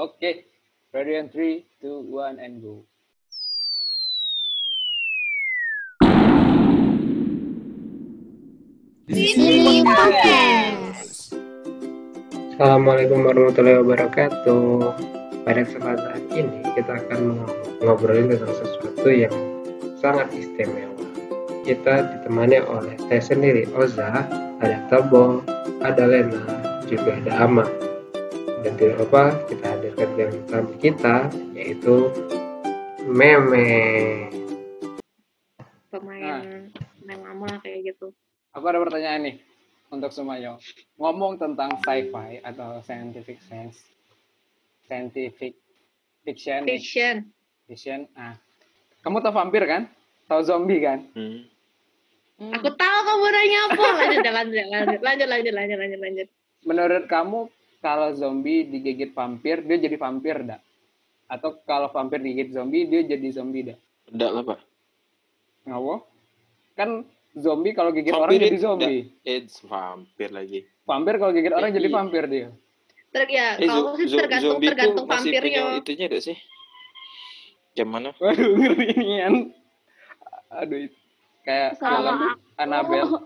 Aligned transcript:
Oke. 0.00 0.48
Ready 0.96 1.12
and 1.20 1.28
3, 1.28 1.60
2, 1.84 2.08
1, 2.08 2.40
and 2.40 2.64
go. 2.64 2.88
Sini 9.12 9.84
Podcast. 9.84 11.36
Assalamualaikum 12.56 13.28
warahmatullahi 13.28 13.84
wabarakatuh. 13.84 14.64
Pada 15.44 15.68
kesempatan 15.68 16.16
ini 16.32 16.64
kita 16.72 16.96
akan 16.96 17.44
ngobrolin 17.84 18.32
tentang 18.32 18.56
sesuatu 18.56 19.12
yang 19.12 19.36
sangat 20.00 20.32
istimewa. 20.32 20.96
Kita 21.68 22.08
ditemani 22.08 22.64
oleh 22.64 22.96
saya 23.12 23.20
sendiri 23.20 23.68
Oza, 23.76 24.24
ada 24.64 24.80
Tobo, 24.88 25.44
ada 25.84 26.08
Lena, 26.08 26.40
juga 26.88 27.20
ada 27.20 27.44
Ama 27.44 27.79
dan 28.60 28.76
di 28.76 28.84
Eropa 28.92 29.32
kita 29.48 29.66
hadirkan 29.72 30.10
yang 30.20 30.32
tamu 30.44 30.74
kita 30.76 31.16
yaitu 31.56 32.12
Meme. 33.08 33.64
Pemain 35.88 36.44
nah. 36.44 36.68
memamu 37.08 37.48
lah 37.48 37.58
kayak 37.64 37.96
gitu. 37.96 38.12
Aku 38.52 38.64
ada 38.68 38.78
pertanyaan 38.84 39.24
nih 39.24 39.36
untuk 39.88 40.12
Sumayo. 40.12 40.60
Ngomong 41.00 41.40
tentang 41.40 41.80
sci-fi 41.80 42.44
atau 42.44 42.84
scientific 42.84 43.40
science 43.48 43.80
scientific 44.84 45.56
fiction 46.28 46.68
fiction. 46.68 47.32
Fiction 47.64 48.04
ah. 48.20 48.36
Kamu 49.00 49.24
tau 49.24 49.32
vampir 49.32 49.64
kan? 49.64 49.88
Tau 50.28 50.44
zombie 50.44 50.84
kan? 50.84 51.08
Hmm. 51.16 51.48
Hmm. 52.36 52.52
aku 52.56 52.68
tahu 52.76 52.98
kamu 53.08 53.26
nanya 53.32 53.60
apa. 53.72 53.84
Lanjut 54.04 54.32
lanjut 54.32 54.66
lanjut 55.00 55.00
lanjut 55.00 55.54
lanjut 55.56 55.78
lanjut 55.80 56.00
lanjut. 56.04 56.28
Menurut 56.68 57.04
kamu 57.08 57.48
kalau 57.80 58.12
zombie 58.12 58.68
digigit 58.68 59.10
vampir, 59.10 59.64
dia 59.64 59.76
jadi 59.80 59.96
vampir 59.96 60.36
dak? 60.44 60.60
Atau 61.26 61.60
kalau 61.64 61.88
vampir 61.88 62.20
digigit 62.20 62.52
zombie, 62.52 62.84
dia 62.84 63.02
jadi 63.02 63.28
zombie? 63.32 63.72
Enggak 64.08 64.30
lah, 64.30 64.42
Pak. 64.44 64.60
Ngawo? 65.64 65.94
Kan 66.76 67.04
zombie 67.36 67.72
kalau 67.72 67.90
gigit 67.92 68.10
orang 68.12 68.32
Vampir 68.32 68.42
jadi 68.42 68.56
itu 68.56 68.64
zombie. 68.64 69.00
It's 69.22 69.62
vampir 69.62 70.28
lagi. 70.32 70.66
Vampir 70.82 71.14
kalau 71.20 71.32
gigit 71.32 71.52
orang 71.52 71.70
jadi 71.70 71.88
Iya. 71.88 71.96
vampir 71.96 72.24
dia. 72.26 72.48
Ter 73.10 73.26
ya 73.26 73.58
Eh, 73.58 73.66
kalau 73.66 73.98
sih 73.98 74.06
tergantung 74.06 74.54
zombie 74.54 74.68
tergantung 74.70 75.06
vampirnya 75.06 75.62
itunya 75.82 76.04
enggak 76.06 76.22
sih? 76.22 76.36
Yang 77.74 77.88
mana? 77.90 78.08
Waduh, 78.22 78.48
ngeri 78.54 78.88
kan. 79.22 79.34
Aduh, 80.50 80.78
itu 80.90 80.96
kayak 81.46 81.78
Kalau 81.78 82.12
film 82.18 82.38
Annabelle. 82.58 83.10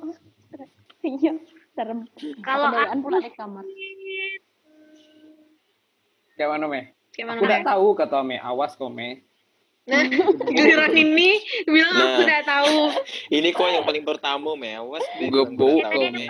Iya, 1.04 1.36
serem. 1.74 2.00
Kalau 2.40 2.70
aku 2.70 2.96
pula 3.02 3.18
di 3.18 3.30
kamar. 3.30 3.64
Kayak 6.34 6.50
mana, 6.50 6.66
Me? 6.66 6.82
kayak 7.14 7.26
mana 7.28 7.38
Aku 7.38 7.44
udah 7.46 7.60
tahu 7.62 7.86
kata 7.94 8.18
Me. 8.22 8.36
Awas 8.38 8.74
kok, 8.74 8.90
Me. 8.90 9.22
nah 9.84 10.00
giliran 10.56 10.96
ini 10.96 11.44
bilang 11.68 11.92
aku 11.92 12.08
Nah. 12.16 12.24
udah 12.24 12.40
tahu 12.42 12.76
Ini 13.36 13.48
kok 13.52 13.68
yang 13.68 13.84
paling 13.84 14.02
pertama, 14.02 14.50
mewas. 14.56 15.04
Gebuk 15.20 15.52
tahu, 15.54 15.78
kok, 15.78 15.92
Me. 16.10 16.26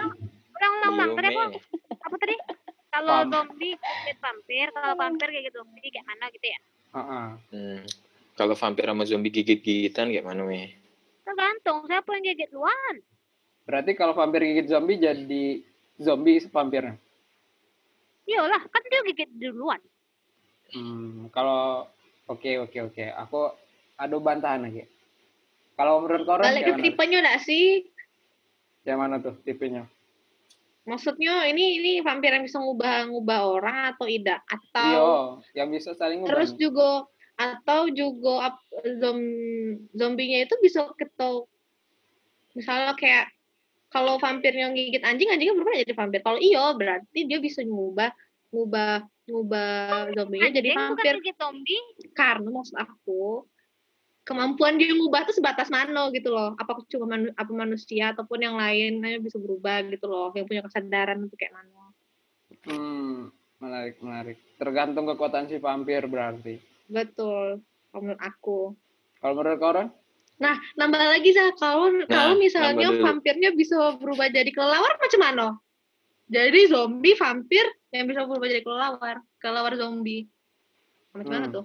Ulang 0.50 0.72
ulang 0.74 0.92
ulang 0.92 1.10
tadi 1.14 1.28
apa? 1.30 1.42
Me. 1.46 1.58
Apa 1.94 2.16
tadi? 2.18 2.34
Kalau 2.90 3.16
zombie 3.26 3.74
vampir, 4.16 4.66
kalau 4.70 4.94
vampir 4.94 5.26
kayak 5.28 5.44
gitu 5.48 5.58
zombie 5.60 5.88
kayak 5.88 6.06
mana 6.06 6.24
gitu 6.30 6.46
ya? 6.46 6.58
Heeh. 6.94 7.26
Hmm. 7.50 7.80
Kalau 8.34 8.54
vampir 8.54 8.84
sama 8.84 9.02
zombie 9.02 9.32
gigit-gigitan 9.32 10.10
kayak 10.10 10.22
mana, 10.22 10.42
Me? 10.44 10.74
Tergantung 11.24 11.86
siapa 11.86 12.10
yang 12.12 12.24
gigit 12.24 12.50
duluan. 12.50 12.94
Berarti 13.64 13.96
kalau 13.96 14.12
vampir 14.12 14.44
gigit 14.44 14.68
zombie 14.68 15.00
jadi 15.00 15.44
zombie 15.96 16.40
vampirnya. 16.44 17.00
Iyalah, 18.24 18.62
kan 18.68 18.82
dia 18.88 19.00
gigit 19.04 19.30
duluan. 19.32 19.80
Hmm, 20.72 21.28
kalau 21.28 21.88
oke 22.26 22.68
oke 22.68 22.78
oke. 22.92 23.04
Aku 23.24 23.52
adu 23.96 24.20
bantahan 24.20 24.64
lagi. 24.64 24.84
Kalau 25.74 26.00
menurut 26.00 26.28
orang 26.28 26.46
balik 26.46 26.64
ke 26.70 26.86
tipenya 26.86 27.18
enggak 27.18 27.42
sih 27.42 27.82
Yang 28.84 28.98
mana 29.00 29.16
tuh 29.18 29.34
tipenya? 29.42 29.88
maksudnya 30.84 31.48
ini 31.48 31.80
ini 31.80 31.92
vampir 32.04 32.28
yang 32.28 32.44
bisa 32.44 32.60
ngubah 32.60 33.08
ngubah 33.08 33.40
orang 33.48 33.96
atau 33.96 34.04
tidak 34.04 34.44
atau 34.44 34.84
Iya, 34.84 35.64
yang 35.64 35.68
bisa 35.72 35.96
saling 35.96 36.28
terus 36.28 36.52
ngubah. 36.52 36.60
juga 36.60 36.88
atau 37.34 37.80
juga 37.88 38.52
ap- 38.52 38.68
zom, 39.00 39.16
zombinya 39.96 40.44
itu 40.44 40.52
bisa 40.60 40.84
ketau 40.94 41.48
misalnya 42.52 42.92
kayak 42.94 43.32
kalau 43.94 44.18
vampir 44.18 44.50
yang 44.50 44.74
gigit 44.74 45.06
anjing 45.06 45.30
anjingnya 45.30 45.54
berubah 45.54 45.78
jadi 45.86 45.94
vampir 45.94 46.20
kalau 46.26 46.42
iyo 46.42 46.74
berarti 46.74 47.30
dia 47.30 47.38
bisa 47.38 47.62
ngubah 47.62 48.10
ngubah 48.50 49.06
ngubah 49.30 50.10
zombinya 50.18 50.50
jadi 50.50 50.68
bukan 50.74 50.82
vampir 50.98 51.14
gigit 51.22 51.36
zombie. 51.38 51.82
karena 52.10 52.48
maksud 52.50 52.74
aku 52.74 53.46
kemampuan 54.26 54.74
dia 54.82 54.90
ngubah 54.90 55.30
tuh 55.30 55.36
sebatas 55.38 55.70
mana 55.70 56.10
gitu 56.10 56.34
loh 56.34 56.58
apa 56.58 56.82
cuma 56.90 57.06
manu- 57.14 57.36
apa 57.38 57.52
manusia 57.54 58.10
ataupun 58.10 58.42
yang 58.42 58.58
lainnya 58.58 59.22
bisa 59.22 59.38
berubah 59.38 59.86
gitu 59.86 60.10
loh 60.10 60.34
yang 60.34 60.50
punya 60.50 60.66
kesadaran 60.66 61.22
itu 61.22 61.38
kayak 61.38 61.54
mana 61.54 61.94
Hmm, 62.64 63.28
menarik 63.60 64.00
menarik. 64.00 64.38
Tergantung 64.56 65.04
kekuatan 65.04 65.52
si 65.52 65.60
vampir 65.60 66.08
berarti. 66.08 66.56
betul 66.88 67.60
kalau 67.92 68.00
menurut 68.00 68.22
aku 68.24 68.58
Kalau 69.20 69.34
menurut 69.36 69.62
orang? 69.64 69.88
Nah, 70.34 70.58
nambah 70.74 70.98
lagi 70.98 71.30
Zah, 71.30 71.54
kalau 71.54 71.94
kalau 72.10 72.34
misalnya 72.34 72.90
vampirnya 72.90 73.54
bisa 73.54 73.94
berubah 73.96 74.26
jadi 74.28 74.50
kelelawar 74.50 74.98
macam 74.98 75.20
mana? 75.22 75.46
Jadi 76.26 76.66
zombie 76.66 77.14
vampir 77.14 77.62
yang 77.94 78.10
bisa 78.10 78.26
berubah 78.26 78.48
jadi 78.50 78.62
kelelawar, 78.64 79.16
kelelawar 79.38 79.72
zombie. 79.78 80.26
Macam 81.14 81.30
mana 81.30 81.46
Hmm. 81.46 81.54
tuh? 81.54 81.64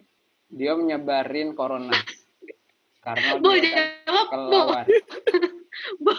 Dia 0.54 0.78
menyebarin 0.78 1.58
corona. 1.58 1.90
Karena 3.06 3.42
Bo, 3.42 3.56
dia 3.58 3.74
jawab, 4.06 4.26
Bo. 4.28 4.34
kelelawar. 4.36 4.86
Bo 6.06 6.14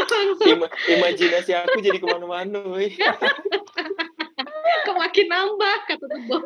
langsung 0.00 0.48
Ima- 0.48 0.72
imajinasi 0.88 1.52
aku 1.52 1.78
jadi 1.84 1.98
ke 2.00 2.06
mana-mana, 2.08 2.60
kok 4.86 4.96
makin 4.96 5.26
nambah 5.28 5.76
kata 5.86 6.04
tuh 6.08 6.22
Bo. 6.24 6.38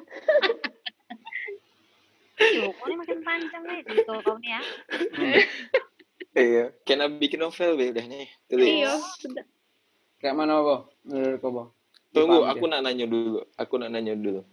Yuk, 2.41 2.73
kok 2.73 2.87
ini 2.89 2.97
makin 2.97 3.19
panjang 3.21 3.62
nih 3.69 3.78
di 3.84 3.95
kau 4.09 4.34
nih 4.41 4.51
ya. 4.51 4.62
Iya. 6.31 6.71
Kena 6.87 7.11
bikin 7.11 7.43
novel, 7.43 7.75
be, 7.75 7.91
udah 7.91 8.06
nih. 8.06 8.31
Tulis. 8.47 8.71
Iya, 8.71 8.95
sudah. 9.19 9.43
Kayak 10.23 10.39
mana, 10.39 10.62
Bo? 10.62 10.87
Menurut 11.03 11.39
kau, 11.43 11.51
Bo? 11.51 11.65
Tunggu, 12.15 12.47
aku 12.47 12.71
nak 12.71 12.87
nanya 12.87 13.06
dulu. 13.11 13.43
Aku 13.59 13.75
nak 13.83 13.91
nanya 13.91 14.15
dulu. 14.15 14.47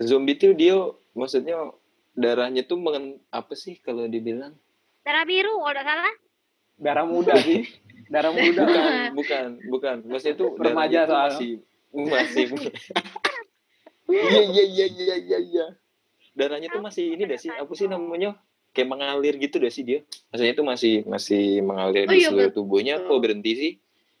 Zombie 0.00 0.40
tuh 0.40 0.56
dia, 0.56 0.72
maksudnya 1.12 1.68
darahnya 2.16 2.64
tuh 2.64 2.80
mengen 2.80 3.20
apa 3.28 3.52
sih 3.52 3.76
kalau 3.84 4.08
dibilang? 4.08 4.56
Darah 5.04 5.28
biru, 5.28 5.52
kalau 5.60 5.72
tidak 5.76 5.84
salah. 5.84 6.14
Darah 6.80 7.04
muda 7.04 7.34
sih. 7.44 7.68
Darah 8.08 8.32
muda. 8.32 8.62
Bukan, 8.72 9.12
bukan, 9.12 9.46
bukan. 9.68 9.96
Maksudnya 10.08 10.36
tuh 10.36 10.56
Remaja 10.56 11.00
soalnya. 11.04 11.60
masih 11.92 12.46
masih. 12.48 12.48
Iya 14.12 14.44
iya 14.44 14.64
iya 14.68 14.86
iya 14.92 15.16
iya 15.24 15.38
iya. 15.40 15.66
Darahnya 16.32 16.68
tuh 16.72 16.80
masih 16.80 17.12
ini 17.12 17.28
deh 17.28 17.38
sih. 17.38 17.52
Apa 17.52 17.72
sih 17.76 17.86
namanya? 17.86 18.36
Kayak 18.72 18.88
mengalir 18.88 19.36
gitu 19.36 19.60
deh 19.60 19.68
sih 19.68 19.84
dia. 19.84 20.00
Maksudnya 20.32 20.54
tuh 20.56 20.64
masih 20.64 20.94
masih 21.04 21.60
mengalir 21.60 22.08
Oh 22.08 22.12
di 22.12 22.24
iya, 22.24 22.28
seluruh 22.32 22.50
betul. 22.50 22.64
tubuhnya. 22.64 22.94
Kok 23.04 23.20
berhenti 23.20 23.52
sih? 23.52 23.72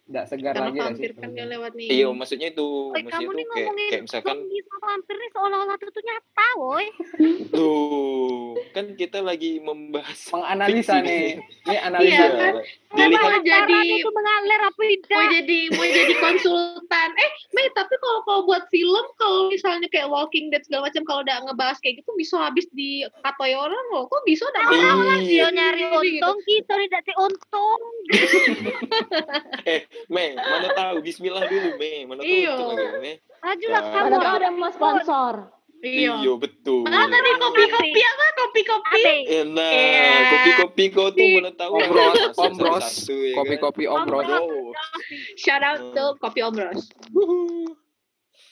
Nggak 0.02 0.24
segar 0.28 0.52
Karena 0.52 0.66
lagi 0.68 0.78
vampir 0.82 1.10
kan 1.14 1.30
dia 1.30 1.46
lewat 1.46 1.72
nih. 1.78 1.88
Iya, 1.88 2.06
maksudnya 2.10 2.48
itu, 2.50 2.66
Woi, 2.90 3.00
maksudnya 3.00 3.22
kamu 3.22 3.30
nih 3.32 3.46
kayak 3.46 3.54
ngomongin 3.62 3.88
kayak 3.88 4.02
misalkan 4.02 4.36
vampir 4.82 5.14
nih 5.14 5.30
seolah-olah 5.30 5.76
itu 5.78 5.88
tuh 5.88 6.02
nyata, 6.02 6.46
woi. 6.58 6.86
tuh 7.54 8.52
kan 8.74 8.86
kita 8.98 9.18
lagi 9.22 9.62
membahas 9.62 10.18
Menganalisa 10.34 10.98
nih. 10.98 11.38
Ini 11.62 11.70
Iya, 11.70 11.80
analisa. 11.86 12.24
kan? 12.26 12.54
Dilihat 12.92 13.22
Mau 13.22 13.40
jadi 13.40 13.62
Darah 13.72 13.84
itu 13.86 14.10
mengalir 14.10 14.60
apa 14.60 14.74
mau 14.74 14.90
tidak? 14.90 15.28
jadi 15.32 15.58
mau 15.70 15.86
jadi 15.86 16.14
konsultan. 16.18 17.08
Eh, 17.14 17.30
Mei, 17.54 17.68
tapi 17.72 17.94
kalau 17.96 18.20
kalau 18.26 18.40
buat 18.42 18.64
film 18.68 19.06
kalau 19.14 19.48
misalnya 19.48 19.86
kayak 19.88 20.10
Walking 20.10 20.50
Dead 20.50 20.60
segala 20.66 20.90
macam 20.90 21.02
kalau 21.06 21.20
udah 21.22 21.36
ngebahas 21.46 21.78
kayak 21.78 22.02
gitu 22.02 22.10
bisa 22.18 22.36
habis 22.36 22.66
di 22.74 23.06
katoi 23.22 23.54
orang 23.54 23.86
loh. 23.94 24.10
Kok 24.10 24.26
bisa 24.26 24.44
udah 24.44 24.62
Dia 24.66 24.82
Iya. 25.22 25.46
nyari 25.54 25.84
untung, 25.88 26.36
kita 26.42 26.74
tidak 26.74 27.04
untung. 27.14 27.80
Eh, 29.62 29.86
Mei, 30.06 30.32
mana 30.32 30.68
tahu 30.70 30.94
Bismillah 31.00 31.44
dulu, 31.44 31.76
Mei. 31.76 32.04
Mana 32.04 32.20
tahu 32.20 32.32
lagi, 32.72 32.98
Mei. 32.98 33.14
Majulah 33.38 33.72
Nah. 33.74 33.90
kamu. 33.90 34.04
Mana 34.04 34.18
tahu 34.18 34.34
ada 34.34 34.46
yang 34.46 34.56
mau 34.56 34.70
sponsor. 34.70 35.34
Iya. 35.82 36.14
Iya, 36.16 36.32
betul. 36.36 36.86
Ah, 36.86 37.10
tadi 37.10 37.30
kopi-kopi 37.34 38.00
apa? 38.00 38.26
Kopi-kopi. 38.38 39.02
Enak, 39.26 39.72
Iya. 39.74 40.14
kopi-kopi 40.30 40.84
kau 40.88 41.10
tuh 41.10 41.26
mana 41.32 41.50
tahu. 41.50 41.72
Om 41.74 41.82
Bros, 41.84 42.14
Masuk 42.14 42.38
Om 42.38 42.52
Bros. 42.54 42.70
satu-satu, 42.78 43.14
ya 43.18 43.26
kan? 43.26 43.36
Kopi-kopi 43.36 43.84
Om 43.84 44.02
Bros. 44.06 44.26
Oh. 44.30 44.70
Shout 45.34 45.58
out 45.60 45.80
to 45.90 46.04
Hmm. 46.06 46.18
Kopi 46.18 46.40
Om 46.40 46.54
Bros. 46.54 46.82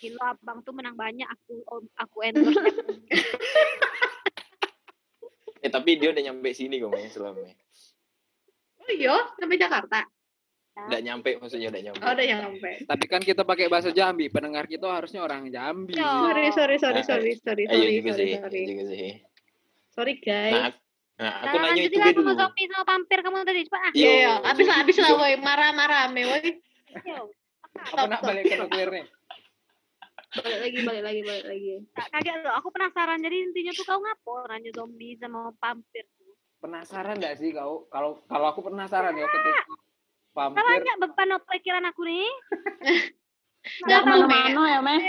Gila, 0.01 0.33
abang 0.33 0.59
tuh 0.61 0.73
menang 0.73 0.95
banyak. 0.95 1.29
Aku 1.29 1.63
aku 1.95 2.17
endorse. 2.21 2.57
Eh, 5.61 5.69
tapi 5.69 6.01
dia 6.01 6.09
udah 6.09 6.25
nyampe 6.25 6.57
sini 6.57 6.81
kok, 6.81 6.89
selama. 7.13 7.45
Oh 8.81 8.89
iya, 8.89 9.13
sampai 9.37 9.61
Jakarta. 9.61 10.09
Nggak 10.71 11.03
nyampe 11.03 11.31
maksudnya 11.37 11.69
nggak 11.69 11.85
nyampe. 11.85 12.01
Oh, 12.01 12.13
udah 12.13 12.27
nyampe. 12.27 12.71
Tapi 12.87 13.05
kan 13.05 13.21
kita 13.21 13.43
pakai 13.43 13.67
bahasa 13.67 13.91
Jambi, 13.91 14.27
pendengar 14.27 14.65
kita 14.65 14.87
harusnya 14.87 15.21
orang 15.21 15.47
Jambi. 15.49 15.93
Yo. 15.93 16.07
Sorry, 16.07 16.47
sorry, 16.51 16.77
sorry, 16.79 17.01
Nah, 17.01 17.07
sorry, 17.07 17.31
sorry, 17.37 17.63
Ayo 17.67 17.75
sorry, 17.77 17.93
juga 17.93 18.11
sorry, 18.11 18.25
sih, 18.25 18.39
sorry. 18.39 18.63
juga 18.65 18.85
sih. 18.87 19.09
Sorry, 19.91 20.15
guys. 20.17 20.53
Nah, 20.53 20.63
aku- 20.67 20.83
nah 21.19 21.33
aku 21.35 21.45
Nah, 21.45 21.53
nanya 21.53 21.69
lanjutin 21.77 21.91
itu 21.91 21.99
sama 22.01 22.15
dulu. 22.25 22.41
zombie 22.41 22.67
sama 22.67 22.85
vampir 22.87 23.19
kamu 23.21 23.37
tadi 23.43 23.61
cepat 23.63 23.81
ah. 23.81 23.91
Yo, 23.91 23.99
Iya, 23.99 24.13
iya. 24.15 24.33
Abis 24.47 24.67
lah, 24.67 24.77
abis 24.79 24.97
lah, 24.97 25.11
woi. 25.13 25.35
Marah-marah, 25.37 26.05
me, 26.09 26.23
woi. 26.25 26.43
Apa 27.73 28.05
nak 28.07 28.21
balik 28.21 28.45
ke 28.45 28.57
nuklir? 28.57 28.89
Balik 30.31 30.59
lagi, 30.63 30.79
balik 30.81 31.03
lagi, 31.03 31.21
balik 31.21 31.45
lagi. 31.45 31.71
Tak 31.93 32.07
kaget 32.09 32.37
loh, 32.41 32.55
aku 32.55 32.69
penasaran. 32.71 33.19
Jadi 33.19 33.37
intinya 33.43 33.73
tuh 33.75 33.85
kau 33.85 33.99
ngapo 33.99 34.47
nanya 34.47 34.71
zombie 34.71 35.19
sama 35.19 35.51
vampir 35.53 36.07
tuh? 36.15 36.33
Penasaran 36.57 37.19
nggak 37.19 37.35
sih 37.35 37.51
kau? 37.51 37.91
Kalau 37.91 38.23
kalau 38.25 38.47
aku 38.49 38.63
penasaran 38.63 39.11
ya 39.13 39.27
ketika 39.27 39.61
Salah 40.31 40.55
vampir 40.55 40.79
nggak 40.81 40.99
beban 41.03 41.31
pikiran 41.51 41.85
aku 41.91 42.03
nih? 42.07 42.31
Nggak 43.85 44.01
tahu. 44.03 44.25
Mano 44.25 44.63
ya, 44.65 44.81
Meh. 44.81 45.01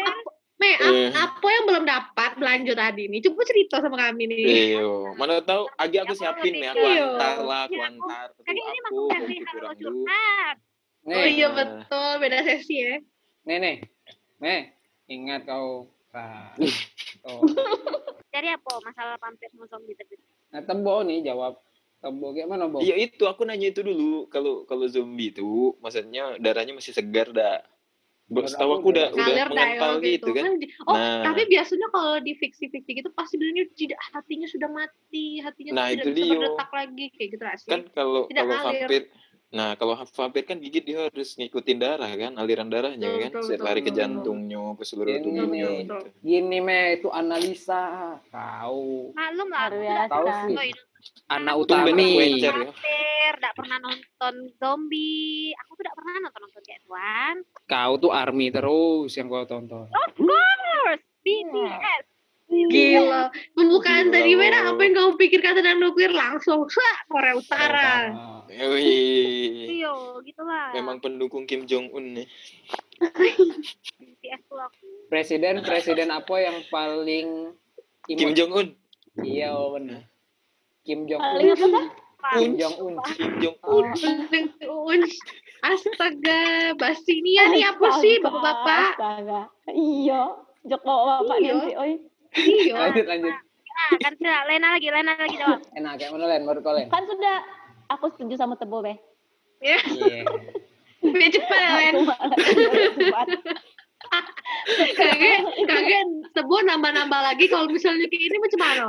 Me, 0.59 0.77
ap- 0.77 0.93
Eh. 0.93 1.09
apa 1.09 1.47
yang 1.47 1.63
belum 1.65 1.83
dapat 1.89 2.31
belanja 2.37 2.73
tadi 2.77 3.09
nih? 3.09 3.19
Coba 3.25 3.41
cerita 3.49 3.81
sama 3.81 3.97
kami 3.97 4.29
nih. 4.29 4.77
Iyo, 4.77 5.17
mana 5.17 5.41
tahu 5.41 5.65
Agi 5.73 5.97
aku 5.97 6.13
siapin 6.13 6.53
nih, 6.53 6.69
aku 6.69 6.85
Iya. 6.85 7.01
antar 7.01 7.35
lah, 7.41 7.61
aku 7.65 7.73
Iya, 7.73 7.85
antar. 7.89 8.27
Kan 8.45 8.53
ini 8.53 8.61
aku, 8.85 8.95
aku 9.09 9.25
halo 9.25 9.41
kurang 9.49 9.73
dulu. 9.73 10.05
curhat. 10.05 10.55
Oh 11.01 11.25
iya 11.25 11.47
betul, 11.49 12.09
beda 12.21 12.39
sesi 12.45 12.75
ya. 12.77 12.95
nih 13.41 13.57
nih, 13.57 13.75
nih, 14.37 14.61
ingat 15.09 15.49
kau. 15.49 15.89
Nah. 16.13 16.53
Jadi 18.33 18.47
apa 18.53 18.71
masalah 18.85 19.17
vampir 19.17 19.49
sama 19.49 19.65
zombie 19.65 19.97
tadi? 19.97 20.13
Nah, 20.53 20.61
Tembo 20.61 21.01
nih 21.01 21.25
jawab. 21.25 21.57
Tembo 22.01 22.33
gimana, 22.33 22.65
Bo? 22.65 22.81
Iya 22.81 22.97
itu 22.97 23.29
aku 23.29 23.45
nanya 23.45 23.69
itu 23.69 23.85
dulu 23.85 24.25
kalau 24.25 24.65
kalau 24.65 24.89
zombie 24.89 25.29
itu 25.29 25.77
maksudnya 25.85 26.35
darahnya 26.41 26.73
masih 26.73 26.97
segar 26.97 27.29
dah. 27.29 27.61
Setahu 28.31 28.79
aku 28.79 28.95
udah 28.95 29.11
nggak. 29.11 29.21
udah 29.21 29.35
dah 29.35 29.47
mengental 29.51 29.91
ya, 29.99 30.07
gitu 30.17 30.29
kan. 30.31 30.43
di- 30.55 30.71
Oh, 30.87 30.95
Nah. 30.95 31.19
tapi 31.19 31.51
biasanya 31.51 31.87
kalau 31.91 32.15
di 32.23 32.31
fiksi-fiksi 32.39 32.91
gitu 33.03 33.11
pasti 33.11 33.35
bilangnya 33.35 33.67
tidak 33.75 33.99
hatinya 34.15 34.47
sudah 34.47 34.69
mati, 34.71 35.43
hatinya 35.43 35.71
Nah, 35.75 35.87
tidak 35.91 35.99
itu 35.99 36.09
bisa 36.15 36.23
dia. 36.25 36.31
berdetak 36.39 36.69
lagi 36.71 37.05
kayak 37.11 37.29
gitu 37.37 37.43
lah. 37.43 37.53
Kan 37.59 37.81
kalau 37.91 38.21
Tidak 38.31 38.41
kalau 38.41 38.55
ngalir. 38.55 38.65
vampir 38.87 39.01
Nah, 39.51 39.75
kalau 39.75 39.99
vampir 39.99 40.47
kan 40.47 40.63
gigit 40.63 40.79
dia 40.87 41.11
harus 41.11 41.35
ngikutin 41.35 41.75
darah 41.75 42.07
kan, 42.15 42.31
aliran 42.39 42.71
darahnya 42.71 43.03
Betul, 43.03 43.19
kan, 43.19 43.31
betul, 43.35 43.65
lari 43.67 43.81
ke 43.83 43.91
betul, 43.91 43.99
jantungnya, 43.99 44.63
ke 44.79 44.83
seluruh 44.87 45.11
Ini 45.11 45.23
tubuhnya 45.27 45.67
gitu. 45.83 45.97
Gini, 46.23 46.57
me, 46.63 46.79
itu 46.95 47.11
analisa. 47.11 48.15
Kau. 48.31 49.11
Maklum 49.11 49.51
lah, 49.51 49.67
tidak 49.67 50.07
Tahu 50.07 50.27
sih. 50.47 50.71
Anak 51.27 51.55
Tumben 51.63 51.95
utami. 51.95 52.05
aku 52.05 52.19
encer 52.21 52.55
ya. 52.55 52.71
tidak 53.31 53.53
pernah 53.57 53.77
nonton 53.79 54.33
zombie. 54.55 55.49
Aku 55.57 55.71
tidak 55.75 55.93
pernah 55.93 56.13
nonton 56.19 56.41
nonton 56.41 56.61
kayak 56.61 56.81
tuan. 56.83 57.35
Kau 57.65 57.93
tuh 57.97 58.11
army 58.11 58.47
terus 58.49 59.11
yang 59.13 59.27
kau 59.27 59.43
tonton. 59.43 59.87
Of 59.87 60.11
course, 60.15 61.03
BTS. 61.19 62.03
Gila. 62.51 63.31
Pembukaan 63.55 64.07
Gila, 64.07 64.13
tadi 64.13 64.31
Bo. 64.31 64.39
Mena, 64.39 64.59
apa 64.67 64.81
yang 64.83 64.93
kamu 64.93 65.11
pikirkan 65.15 65.53
tentang 65.55 65.79
nuklir 65.79 66.11
langsung 66.11 66.67
Wah, 66.67 66.97
Korea 67.07 67.33
Utara. 67.33 67.91
Ah, 68.11 68.43
Wih, 68.51 69.79
Iyo, 69.79 70.19
gitulah. 70.21 70.75
memang 70.75 70.99
pendukung 70.99 71.47
Kim 71.47 71.63
Jong 71.63 71.87
Un 71.89 72.11
nih. 72.13 72.27
BTS 72.99 74.41
tuh 74.45 74.59
aku. 74.59 74.85
Presiden 75.07 75.63
presiden 75.63 76.11
apa 76.11 76.35
yang 76.37 76.59
paling 76.67 77.55
Kim 78.05 78.31
imut? 78.31 78.35
Jong 78.35 78.51
Un, 78.51 78.67
Iya 79.17 79.55
benar. 79.71 80.10
Kim 80.81 81.05
Jong 81.05 81.21
Paling 81.21 81.45
Un. 81.45 81.53
apa 81.53 81.65
tuh? 81.67 81.85
Kim 82.33 82.51
Jong 82.55 82.75
Un. 82.77 82.93
Kim 83.07 83.31
Jong 83.37 83.55
Oh. 83.63 84.87
Un. 84.87 85.01
Astaga, 85.61 86.41
basi 86.73 87.21
ini 87.21 87.37
ya 87.37 87.45
nih 87.47 87.63
apa 87.63 87.87
sih 88.01 88.17
bapak-bapak? 88.17 88.97
Astaga. 88.97 89.41
Iya. 89.69 90.21
Joko 90.63 90.93
bapak 91.05 91.37
Iya. 91.37 91.51
nanti, 91.53 91.71
oi. 91.75 91.91
Iya. 92.33 92.73
Lanjut 92.79 93.05
lanjut. 93.05 93.33
Ah, 93.71 93.91
kan 93.99 94.13
sudah. 94.15 94.37
Lena 94.45 94.67
lagi, 94.73 94.87
Lena 94.89 95.13
lagi 95.15 95.35
jawab. 95.35 95.59
Enak 95.71 95.93
kayak 95.97 96.11
mana 96.11 96.25
Len? 96.27 96.41
Baru 96.43 96.59
kau 96.59 96.73
Len. 96.73 96.89
Kan 96.89 97.05
sudah 97.05 97.37
aku 97.87 98.09
setuju 98.09 98.33
sama 98.35 98.55
Tebo, 98.55 98.81
Beh. 98.81 98.97
Ya, 99.59 99.77
Iya. 99.77 100.25
biar 100.99 101.29
Len. 101.77 101.93
Aku 101.93 102.03
malah 102.03 102.37
cepat. 102.97 103.27
Kagak, 104.91 105.37
kagak 105.63 106.03
sebut 106.31 106.61
nambah-nambah 106.63 107.21
lagi 107.23 107.45
kalau 107.47 107.65
misalnya 107.65 108.05
kayak 108.07 108.23
ini 108.23 108.37
macam 108.37 108.59
mana? 108.59 108.83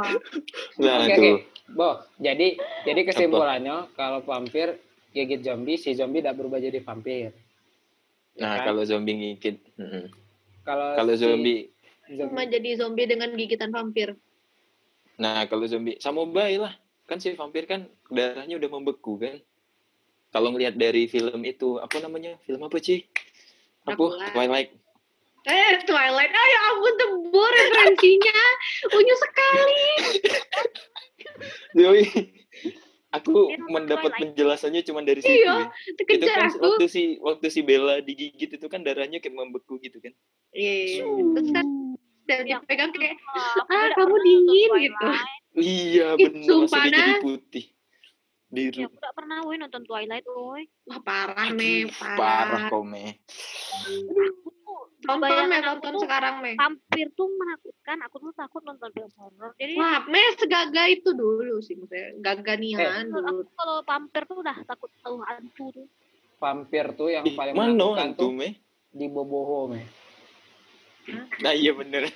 Nah, 0.78 0.96
Oke 0.98 1.14
tuh. 1.14 1.20
oke. 1.20 1.30
Bo, 1.70 2.02
jadi 2.18 2.58
jadi 2.82 3.00
kesimpulannya 3.06 3.94
kalau 3.94 4.20
vampir 4.26 4.82
gigit 5.14 5.44
zombie, 5.46 5.78
si 5.78 5.94
zombie 5.94 6.24
tidak 6.24 6.40
berubah 6.40 6.58
jadi 6.58 6.82
vampir. 6.82 7.30
Ya 8.32 8.48
Nah, 8.48 8.54
kan? 8.64 8.72
kalau 8.72 8.82
zombie 8.88 9.36
mm-mm. 9.36 10.04
kalau 10.64 10.88
Kalau 10.96 11.12
si 11.14 11.22
zombie 11.22 11.60
Cuma 12.12 12.44
jadi 12.44 12.76
zombie 12.76 13.08
dengan 13.08 13.32
gigitan 13.32 13.72
vampir. 13.72 14.12
Nah, 15.16 15.46
kalau 15.48 15.64
zombie 15.64 15.96
sama 16.02 16.26
baik 16.28 16.58
lah. 16.60 16.74
Kan 17.08 17.18
si 17.22 17.32
vampir 17.32 17.64
kan 17.64 17.88
darahnya 18.12 18.58
udah 18.58 18.68
membeku 18.68 19.16
kan. 19.16 19.40
Kalau 20.32 20.48
ngelihat 20.52 20.76
dari 20.76 21.08
film 21.08 21.44
itu, 21.44 21.76
apa 21.76 22.00
namanya? 22.00 22.40
Film 22.48 22.64
apa 22.64 22.80
sih? 22.80 23.04
Apa? 23.84 24.32
Twilight. 24.32 24.72
Eh, 25.44 25.72
Twilight. 25.84 26.32
Ya 26.32 26.60
ampun, 26.72 26.94
tebur 26.96 27.52
referensinya. 27.52 28.40
Unyu 28.96 29.14
sekali. 29.20 29.84
Yoi. 31.80 32.04
Aku 33.12 33.52
Dia 33.52 33.60
nonton 33.60 33.72
mendapat 33.76 34.12
penjelasannya 34.16 34.80
cuma 34.88 35.04
dari 35.04 35.20
situ. 35.20 35.44
Iya, 35.44 35.68
ya. 35.68 35.92
Itu 36.08 36.24
kan 36.32 36.48
aku. 36.48 36.64
waktu 36.64 36.84
si 36.88 37.02
waktu 37.20 37.46
si 37.52 37.60
Bella 37.60 38.00
digigit 38.00 38.56
itu 38.56 38.66
kan 38.72 38.80
darahnya 38.80 39.20
kayak 39.20 39.36
membeku 39.36 39.76
gitu 39.84 40.00
kan. 40.00 40.16
Iya, 40.56 41.04
terus 41.36 41.50
kan 41.52 41.66
dan 42.22 42.46
Yang 42.46 42.62
dipegang 42.64 42.90
kayak, 42.94 43.18
ah 43.68 43.90
kamu 43.98 44.16
dingin 44.22 44.70
gitu. 44.88 45.06
Iya, 45.58 46.08
benar 46.16 46.48
sumpah, 46.48 46.82
dia 46.88 46.94
jadi 46.94 47.14
putih. 47.20 47.64
Ya, 48.52 48.68
Biru. 48.68 48.84
aku 48.84 48.96
tidak 49.00 49.14
pernah 49.16 49.38
woy 49.48 49.56
nonton 49.56 49.82
Twilight, 49.88 50.26
woy. 50.28 50.68
Wah 50.84 51.00
parah, 51.00 51.48
Me, 51.56 51.88
Parah 51.88 52.16
parah. 52.16 52.64
kau, 52.68 52.84
Me. 52.84 53.16
Tonton, 55.02 55.30
tonton 55.52 55.90
tuh 55.92 56.02
sekarang, 56.02 56.34
Me. 56.38 56.52
Vampir 56.54 57.06
tuh 57.12 57.28
menakutkan. 57.28 57.98
Aku 58.06 58.16
tuh 58.18 58.32
takut 58.32 58.62
nonton 58.62 58.88
film 58.90 59.10
horor. 59.14 59.50
Jadi 59.56 59.74
Wah, 59.74 60.06
Me 60.06 60.22
segaga 60.34 60.86
itu 60.86 61.10
dulu 61.10 61.58
sih, 61.58 61.74
maksudnya. 61.74 62.14
Gaganian 62.18 62.78
menurut 63.06 63.18
dulu. 63.20 63.42
aku 63.42 63.52
kalau 63.52 63.76
vampir 63.82 64.22
tuh 64.24 64.36
udah 64.38 64.56
takut 64.62 64.90
tahu 64.98 65.16
hantu 65.20 65.64
tuh. 65.72 65.86
vampir 66.38 66.84
tuh 66.92 67.06
yang 67.08 67.22
paling 67.28 67.54
mana 67.54 67.70
menakutkan 67.70 68.08
hantu, 68.08 68.20
tuh 68.20 68.30
Me? 68.32 68.48
di 68.88 69.06
Boboho, 69.06 69.60
me. 69.68 69.82
Nah, 71.38 71.50
iya 71.50 71.70
bener. 71.72 72.06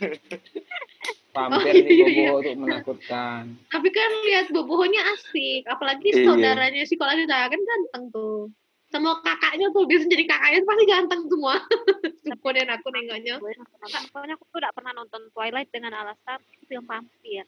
Vampir 1.31 1.69
Oh, 1.69 1.85
di 1.85 1.93
iya, 1.93 2.01
Boboho 2.01 2.37
tuh 2.43 2.55
menakutkan. 2.57 3.43
Tapi 3.69 3.89
kan 3.91 4.11
lihat 4.25 4.49
bobohonya 4.49 5.05
asik. 5.13 5.63
Apalagi 5.67 6.09
Iya. 6.11 6.25
saudaranya 6.25 6.83
si 6.83 6.97
Kolalita 6.97 7.45
kan 7.45 7.61
ganteng 7.61 8.05
tuh. 8.09 8.49
Sama 8.87 9.19
kakaknya 9.19 9.67
tuh, 9.75 9.83
biasanya 9.85 10.13
jadi 10.15 10.25
kakaknya 10.31 10.61
pasti 10.63 10.85
ganteng 10.87 11.23
semua. 11.27 11.55
Kemudian 12.41 12.69
aku 12.71 12.87
nengoknya. 12.95 13.35
Pokoknya 13.43 14.35
aku 14.39 14.45
tuh 14.49 14.59
udah 14.63 14.73
pernah 14.73 14.93
nonton 14.95 15.23
Twilight 15.35 15.71
dengan 15.75 15.93
alasan 15.95 16.39
itu 16.55 16.65
film 16.71 16.87
vampir. 16.87 17.45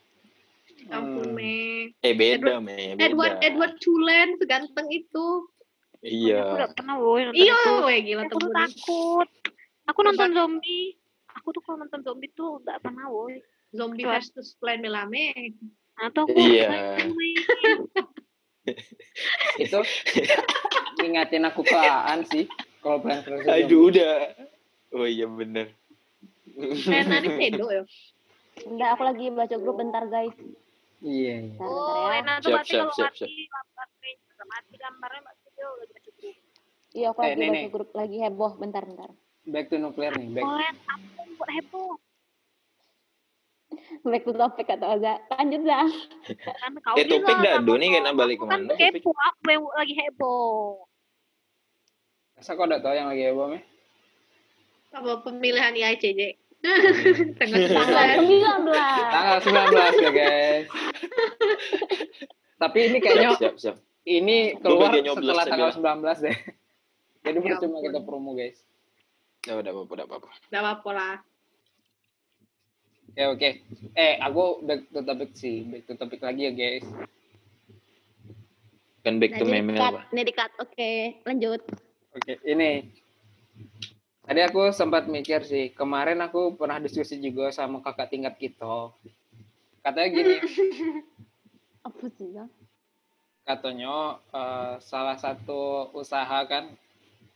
Ampun, 0.89 1.35
Hmm. 1.35 1.35
Me. 1.35 1.91
Eh 2.07 2.15
beda, 2.15 2.63
Me. 2.63 2.95
Beda. 2.95 3.03
Edward 3.11 3.35
Edward 3.43 3.75
Cullen 3.83 4.39
seganteng 4.39 4.87
itu. 4.91 5.27
Aku 5.99 6.07
Iya. 6.07 6.55
udah 6.55 6.71
pernah 6.71 6.95
woy 7.03 7.27
nonton 7.27 7.43
Iya, 7.43 7.59
weh 7.83 7.99
gila 8.07 8.23
Aku 8.31 8.39
tuh 8.39 8.51
takut. 8.55 9.29
Aku 9.91 9.99
nonton 10.07 10.31
zombie. 10.31 10.95
Aku 11.35 11.51
tuh 11.51 11.63
kalau 11.67 11.83
nonton 11.83 12.07
zombie 12.07 12.31
tuh 12.31 12.63
nggak 12.63 12.79
pernah 12.79 13.11
woy. 13.11 13.43
Zombie 13.75 14.07
versus 14.07 14.55
Plan 14.63 14.79
Melame. 14.79 15.35
Atau 15.99 16.31
aku 16.31 16.39
Iya. 16.39 16.95
Itu 19.59 19.79
ingatin 21.01 21.45
aku 21.45 21.63
ke 21.63 21.75
Aan 21.75 22.23
sih. 22.25 22.45
Kalau 22.79 22.99
versus 22.99 23.43
Aduh, 23.45 23.89
udah. 23.89 24.33
Oh 24.91 25.05
iya 25.05 25.27
bener. 25.27 25.73
Rena 26.57 27.19
ini 27.19 27.29
pedo 27.31 27.67
ya. 27.69 27.83
Enggak, 28.61 28.91
aku 28.93 29.03
lagi 29.05 29.25
baca 29.29 29.57
grup 29.57 29.77
bentar, 29.77 30.03
guys. 30.05 30.35
Iya, 30.99 31.35
iya. 31.45 31.55
Bentar, 31.55 31.69
Oh, 31.69 31.95
ya. 32.05 32.19
enak 32.19 32.35
tuh 32.41 32.51
berarti 32.51 32.73
kalau 32.73 32.91
mati, 32.91 33.47
mati, 33.71 34.11
mati 34.41 34.75
gambarnya 34.75 35.21
mbak 35.21 35.35
Studio 35.37 35.67
lagi 35.71 35.93
baca 35.93 36.09
buku. 36.09 36.31
Iya, 36.91 37.07
aku 37.09 37.19
Eh, 37.19 37.25
lagi 37.25 37.39
Nenek. 37.39 37.53
baca 37.53 37.69
grup 37.71 37.91
lagi 37.93 38.17
heboh. 38.19 38.53
Bentar, 38.57 38.83
bentar. 38.83 39.11
Back 39.45 39.67
to 39.69 39.77
nuclear 39.77 40.13
nih, 40.13 40.29
back. 40.33 40.43
Oh, 40.43 40.59
buat 41.37 41.51
heboh. 41.53 41.93
Back 44.03 44.23
to 44.25 44.33
topic 44.33 44.67
kata 44.67 44.87
Oza. 44.89 45.13
Lanjut. 45.31 45.61
Kan 45.63 46.73
kau 46.81 46.97
Eh, 46.97 47.05
topik 47.05 47.23
bilang 47.23 47.41
dah, 47.41 47.55
Doni 47.61 47.87
kena 47.91 48.11
balik 48.13 48.41
aku 48.41 48.47
kan 48.47 48.59
ke 48.59 48.65
mana, 48.65 48.73
topik? 48.75 48.91
kepo, 48.99 49.11
aku 49.13 49.41
yang 49.47 49.63
lagi 49.71 49.95
heboh. 49.95 50.88
Masa 52.39 52.55
kau 52.55 52.71
udah 52.71 52.79
tahu 52.79 52.95
yang 52.95 53.11
lagi 53.11 53.23
heboh, 53.27 53.51
me? 53.51 53.61
Apa 54.95 55.27
pemilihan 55.27 55.75
IICJ. 55.75 56.21
Tanggal 57.39 57.63
Tanggal 57.67 58.07
19. 58.23 58.71
19. 58.71 59.11
Tanggal 59.15 59.39
19 59.43 60.07
ya, 60.07 60.11
guys. 60.11 60.67
Tapi 62.63 62.79
ini 62.91 62.99
kayaknya 62.99 63.29
Siap, 63.39 63.55
siap. 63.55 63.77
ini 64.03 64.59
keluar 64.59 64.91
setelah 64.91 65.45
tanggal 65.47 65.71
bilang. 65.79 65.99
19 66.03 66.27
deh. 66.27 66.37
Jadi 67.27 67.39
Ya 67.39 67.43
percuma 67.45 67.79
kita 67.79 68.01
promo 68.03 68.31
guys. 68.35 68.59
Ya 69.47 69.55
udah 69.55 69.71
apa-apa, 69.71 69.93
udah 69.95 70.07
apa-apa. 70.11 70.29
Gak 70.51 70.63
apa-apa 70.63 70.91
lah. 70.91 71.15
Oke 73.09 73.25
oke. 73.29 73.51
Eh 73.95 74.15
aku 74.19 74.63
back 74.63 74.81
to 74.91 75.01
topic 75.03 75.31
sih, 75.35 75.63
back 75.67 75.83
to 75.87 75.95
topic 75.95 76.19
lagi 76.19 76.51
ya 76.51 76.53
guys. 76.55 76.87
Kan 79.07 79.23
back 79.23 79.35
Nah, 79.35 79.39
to 79.39 79.45
meme 79.47 79.79
apa? 79.79 80.11
Ini 80.11 80.23
di 80.27 80.35
cut. 80.35 80.51
Oke, 80.59 81.23
lanjut. 81.23 81.63
Oke 82.15 82.41
ini. 82.47 82.89
Tadi 84.29 84.41
aku 84.45 84.69
sempat 84.77 85.09
mikir 85.09 85.41
sih, 85.49 85.73
kemarin 85.73 86.21
aku 86.21 86.53
pernah 86.53 86.77
diskusi 86.77 87.17
juga 87.17 87.49
sama 87.49 87.81
kakak 87.81 88.13
tingkat 88.13 88.37
kita. 88.37 88.93
Katanya 89.81 90.09
gini, 90.13 90.35
Apa 91.89 92.07
sih 92.13 92.37
ya? 92.37 92.45
katanya 93.49 94.21
eh, 94.29 94.75
salah 94.85 95.17
satu 95.17 95.89
usaha 95.97 96.45
kan 96.45 96.69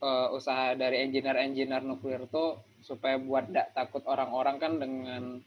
eh, 0.04 0.28
usaha 0.36 0.76
dari 0.76 1.08
engineer-engineer 1.08 1.80
nuklir 1.80 2.28
tuh 2.28 2.60
supaya 2.84 3.16
buat 3.16 3.48
tidak 3.48 3.72
takut 3.72 4.04
orang-orang 4.04 4.56
kan 4.60 4.72
dengan 4.76 5.40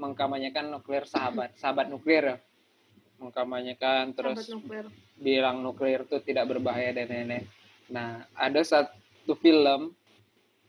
mengkampanyekan 0.00 0.72
nuklir 0.72 1.04
sahabat 1.04 1.52
sahabat 1.60 1.92
nuklir 1.92 2.32
ya 2.32 2.36
mengkampanyekan 3.20 4.16
terus 4.16 4.48
nuklir. 4.48 4.88
bilang 5.20 5.60
nuklir 5.60 6.08
itu 6.08 6.16
tidak 6.24 6.48
berbahaya 6.48 6.96
dan 6.96 7.06
lain-lain. 7.12 7.44
Nah 7.90 8.24
ada 8.36 8.60
satu 8.64 9.36
film 9.38 9.92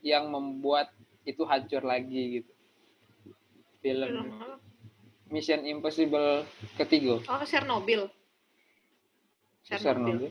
yang 0.05 0.29
membuat 0.29 0.91
itu 1.25 1.41
hancur 1.47 1.81
lagi 1.81 2.41
gitu 2.41 2.51
film? 3.85 4.33
Mission 5.29 5.65
Impossible 5.65 6.45
ketiga 6.77 7.17
Oh, 7.25 7.41
Chernobyl. 7.41 8.05
Chernobyl. 9.65 10.29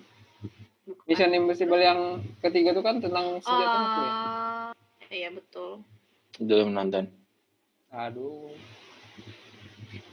Bukan. 0.87 1.05
Mission 1.09 1.33
Impossible 1.35 1.83
yang 1.83 2.01
ketiga 2.45 2.71
itu 2.77 2.83
kan 2.85 3.03
tentang 3.03 3.41
senjata 3.43 3.77
nuklir. 3.81 4.11
Ah, 4.13 4.71
iya 5.11 5.29
betul. 5.33 5.83
Belum 6.39 6.71
nonton. 6.71 7.11
Aduh. 7.91 8.53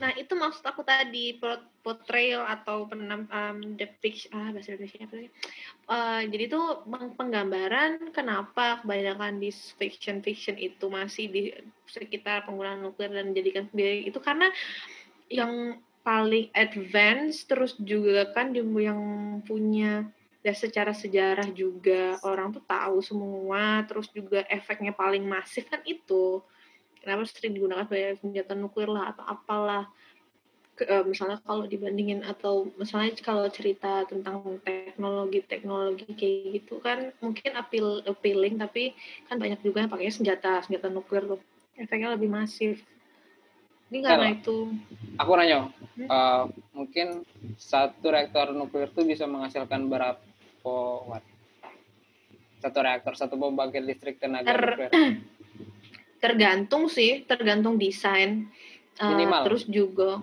Nah, 0.02 0.10
itu 0.18 0.34
maksud 0.34 0.66
aku 0.66 0.82
tadi 0.82 1.38
portrayal 1.86 2.42
atau 2.42 2.90
penam 2.90 3.22
um, 3.30 3.78
depiction 3.78 4.34
ah 4.34 4.50
bahasa 4.50 4.74
Indonesia 4.74 5.06
apa? 5.06 5.16
Eh, 5.22 6.22
jadi 6.26 6.44
itu 6.50 6.60
peng- 6.90 7.14
penggambaran 7.14 8.10
kenapa 8.10 8.82
kebanyakan 8.82 9.38
di 9.38 9.54
fiction 9.78 10.18
fiction 10.18 10.58
itu 10.58 10.90
masih 10.90 11.30
di 11.30 11.42
sekitar 11.86 12.42
penggunaan 12.50 12.82
nuklir 12.82 13.14
dan 13.14 13.30
menjadikan 13.30 13.70
sendiri 13.70 14.10
itu 14.10 14.18
karena 14.18 14.50
yang 15.30 15.78
paling 16.02 16.50
advance 16.50 17.46
terus 17.46 17.78
juga 17.78 18.26
kan 18.34 18.50
yang 18.58 18.98
punya 19.46 20.10
ya 20.42 20.50
secara 20.50 20.90
sejarah 20.90 21.46
juga 21.54 22.18
orang 22.26 22.50
tuh 22.50 22.64
tahu 22.66 22.98
semua 22.98 23.86
terus 23.86 24.10
juga 24.10 24.42
efeknya 24.50 24.90
paling 24.90 25.22
masif 25.22 25.70
kan 25.70 25.78
itu 25.86 26.42
kenapa 27.02 27.26
sering 27.26 27.52
digunakan 27.52 27.84
sebagai 27.84 28.22
senjata 28.22 28.54
nuklir 28.54 28.88
lah 28.88 29.10
atau 29.10 29.24
apalah 29.26 29.84
Ke- 30.72 30.88
eh, 30.88 31.04
misalnya 31.04 31.36
kalau 31.44 31.68
dibandingin 31.68 32.24
atau 32.24 32.72
misalnya 32.80 33.12
kalau 33.20 33.44
cerita 33.52 34.08
tentang 34.08 34.40
teknologi 34.64 35.44
teknologi 35.44 36.08
kayak 36.16 36.64
gitu 36.64 36.80
kan 36.80 37.12
mungkin 37.20 37.52
appeal 37.52 38.00
appealing 38.08 38.56
tapi 38.56 38.96
kan 39.28 39.36
banyak 39.36 39.60
juga 39.60 39.84
yang 39.84 39.92
pakainya 39.92 40.16
senjata 40.16 40.64
senjata 40.64 40.88
nuklir 40.88 41.28
tuh 41.28 41.40
efeknya 41.76 42.16
lebih 42.16 42.32
masif 42.32 42.80
ini 43.92 44.00
karena 44.00 44.32
itu 44.32 44.72
Aku 45.20 45.36
nanya, 45.36 45.68
Hmm? 45.92 46.08
eh, 46.08 46.44
mungkin 46.72 47.20
satu 47.60 48.08
reaktor 48.08 48.56
nuklir 48.56 48.88
itu 48.88 49.04
bisa 49.04 49.28
menghasilkan 49.28 49.84
berapa 49.92 50.72
watt? 51.04 51.20
Satu 52.64 52.78
reaktor, 52.80 53.12
satu 53.12 53.34
pembangkit 53.36 53.84
listrik 53.84 54.16
tenaga 54.16 54.56
Ter- 54.56 54.72
nuklir. 54.72 54.90
tergantung 56.22 56.86
sih 56.86 57.26
tergantung 57.26 57.74
desain. 57.74 58.46
Eh, 58.94 59.08
Minimal. 59.10 59.42
terus 59.42 59.66
juga 59.66 60.22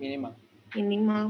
Minimal. 0.00 0.32
minimal. 0.72 1.24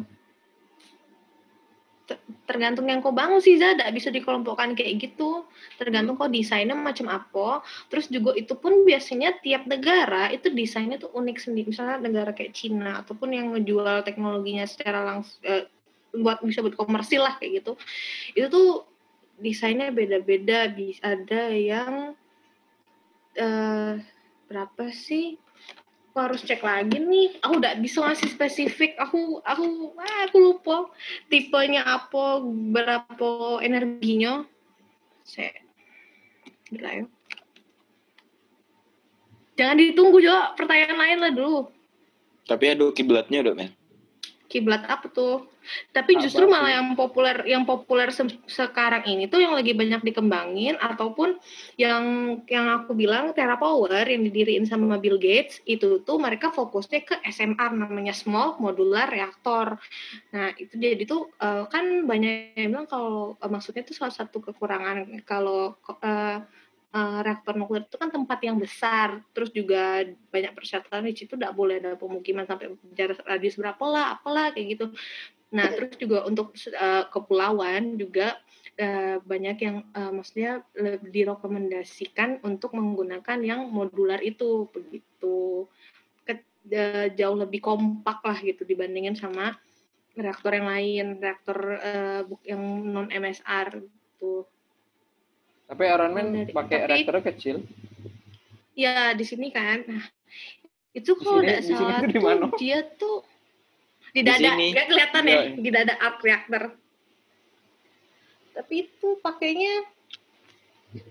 Ter- 2.07 2.23
tergantung 2.47 2.87
yang 2.87 3.03
kau 3.03 3.11
bangun 3.11 3.43
sih 3.43 3.59
Zada 3.59 3.91
bisa 3.91 4.15
dikelompokkan 4.15 4.79
kayak 4.79 5.11
gitu. 5.11 5.43
Tergantung 5.75 6.15
kau 6.15 6.31
desainnya 6.31 6.79
macam 6.79 7.11
apa. 7.11 7.67
Terus 7.91 8.07
juga 8.07 8.31
itu 8.39 8.55
pun 8.55 8.87
biasanya 8.87 9.43
tiap 9.43 9.67
negara 9.67 10.31
itu 10.31 10.47
desainnya 10.55 11.03
tuh 11.03 11.11
unik 11.11 11.39
sendiri 11.43 11.75
misalnya 11.75 11.99
negara 11.99 12.31
kayak 12.31 12.55
Cina 12.55 13.03
ataupun 13.03 13.35
yang 13.35 13.51
ngejual 13.59 14.07
teknologinya 14.07 14.63
secara 14.71 15.03
langsung 15.03 15.43
buat 16.15 16.39
bisa 16.47 16.63
buat 16.63 16.79
komersil 16.79 17.27
lah 17.27 17.35
kayak 17.43 17.65
gitu. 17.65 17.73
Itu 18.39 18.47
tuh 18.55 18.71
desainnya 19.43 19.91
beda-beda. 19.91 20.71
Bisa 20.71 21.03
ada 21.03 21.51
yang 21.51 22.15
eh 23.37 23.93
berapa 24.49 24.85
sih? 24.91 25.37
Aku 26.11 26.25
harus 26.25 26.41
cek 26.49 26.65
lagi 26.65 26.97
nih. 26.97 27.37
Aku 27.45 27.61
udah 27.61 27.77
bisa 27.77 28.01
ngasih 28.01 28.33
spesifik. 28.33 28.97
Aku 28.97 29.45
aku 29.45 29.93
ah, 30.01 30.25
aku 30.25 30.37
lupa 30.41 30.89
tipenya 31.29 31.85
apa 31.85 32.41
berapa 32.45 33.61
energinya. 33.61 34.49
Saya 35.29 35.53
gila 36.73 37.05
ya. 37.05 37.05
Jangan 39.57 39.77
ditunggu 39.77 40.21
juga 40.21 40.53
pertanyaan 40.57 40.97
lain 40.97 41.19
lah 41.21 41.33
dulu. 41.33 41.61
Tapi 42.47 42.65
ada 42.73 42.93
kiblatnya 42.93 43.43
udah, 43.43 43.55
men. 43.57 43.73
kiblat 44.47 44.87
apa 44.87 45.11
tuh 45.11 45.43
tapi 45.91 46.17
Apa 46.17 46.23
justru 46.23 46.45
malah 46.47 46.71
sih? 46.71 46.77
yang 46.79 46.89
populer 46.95 47.37
yang 47.47 47.63
populer 47.67 48.09
se- 48.11 48.43
sekarang 48.47 49.05
ini 49.07 49.27
tuh 49.27 49.41
yang 49.43 49.53
lagi 49.55 49.73
banyak 49.73 50.03
dikembangin 50.03 50.77
ataupun 50.79 51.39
yang 51.77 52.05
yang 52.47 52.67
aku 52.83 52.93
bilang 52.95 53.33
TerraPower 53.37 54.07
yang 54.07 54.23
didiriin 54.27 54.65
sama 54.65 54.97
Bill 54.99 55.19
Gates 55.19 55.61
itu 55.67 56.01
tuh 56.07 56.17
mereka 56.21 56.51
fokusnya 56.55 57.01
ke 57.05 57.15
SMR 57.27 57.71
namanya 57.75 58.13
Small 58.15 58.57
Modular 58.63 59.09
Reactor. 59.11 59.79
Nah 60.35 60.53
itu 60.57 60.75
jadi 60.77 61.03
tuh 61.05 61.31
eh, 61.41 61.65
kan 61.69 61.85
banyak 62.07 62.57
yang 62.59 62.71
bilang 62.75 62.89
kalau 62.89 63.35
eh, 63.39 63.51
maksudnya 63.51 63.83
itu 63.87 63.95
salah 63.97 64.15
satu 64.15 64.39
kekurangan 64.43 65.23
kalau 65.27 65.77
eh, 66.03 66.39
eh, 66.97 67.19
reaktor 67.27 67.55
nuklir 67.61 67.85
itu 67.85 67.97
kan 68.01 68.09
tempat 68.09 68.39
yang 68.47 68.57
besar, 68.57 69.21
terus 69.37 69.51
juga 69.53 70.05
banyak 70.33 70.53
persyaratan 70.57 71.05
di 71.09 71.15
situ 71.17 71.37
tidak 71.37 71.53
boleh 71.53 71.77
ada 71.83 71.93
pemukiman 71.99 72.47
sampai 72.49 72.73
jarak 72.97 73.21
radius 73.27 73.57
berapa 73.61 73.85
lah, 73.85 74.05
apalah 74.17 74.53
kayak 74.55 74.67
gitu. 74.79 74.87
Nah, 75.47 75.71
terus 75.71 75.95
juga 75.95 76.27
untuk 76.27 76.53
eh, 76.59 77.05
kepulauan 77.07 77.95
juga 77.95 78.35
eh, 78.75 79.23
banyak 79.23 79.57
yang 79.63 79.77
eh, 79.95 80.11
maksudnya 80.11 80.67
direkomendasikan 81.07 82.43
untuk 82.43 82.75
menggunakan 82.75 83.39
yang 83.41 83.71
modular 83.71 84.19
itu 84.21 84.67
begitu. 84.75 85.71
Ke- 86.27 86.43
eh, 86.71 87.15
jauh 87.15 87.39
lebih 87.39 87.63
kompak 87.63 88.27
lah 88.27 88.39
gitu 88.43 88.67
dibandingin 88.67 89.15
sama 89.15 89.55
reaktor 90.17 90.57
yang 90.57 90.67
lain, 90.67 91.07
reaktor 91.21 91.59
bu- 92.25 92.43
yang 92.43 92.63
non 92.89 93.07
MSR 93.13 93.85
gitu. 93.85 94.49
Tapi 95.67 95.83
Iron 95.87 96.13
Man 96.15 96.27
Dari- 96.33 96.55
pakai 96.55 96.79
reaktornya 96.89 97.25
kecil. 97.35 97.57
Ya 98.75 99.13
di 99.13 99.25
sini 99.25 99.53
kan. 99.53 99.85
Nah, 99.87 100.05
itu 100.97 101.13
kalau 101.21 101.45
tidak 101.45 101.63
salah 101.65 102.01
tuh 102.03 102.51
dia 102.57 102.81
tuh 102.97 103.21
di 104.17 104.25
Di 104.25 104.29
dada, 104.33 104.51
sini. 104.57 104.67
nggak 104.73 104.87
kelihatan 104.89 105.23
ya, 105.29 105.37
iya. 105.37 105.43
di 105.61 105.69
dada 105.69 105.95
arc 106.01 106.19
reactor. 106.25 106.63
Tapi 108.57 108.75
itu 108.89 109.09
pakainya 109.21 109.85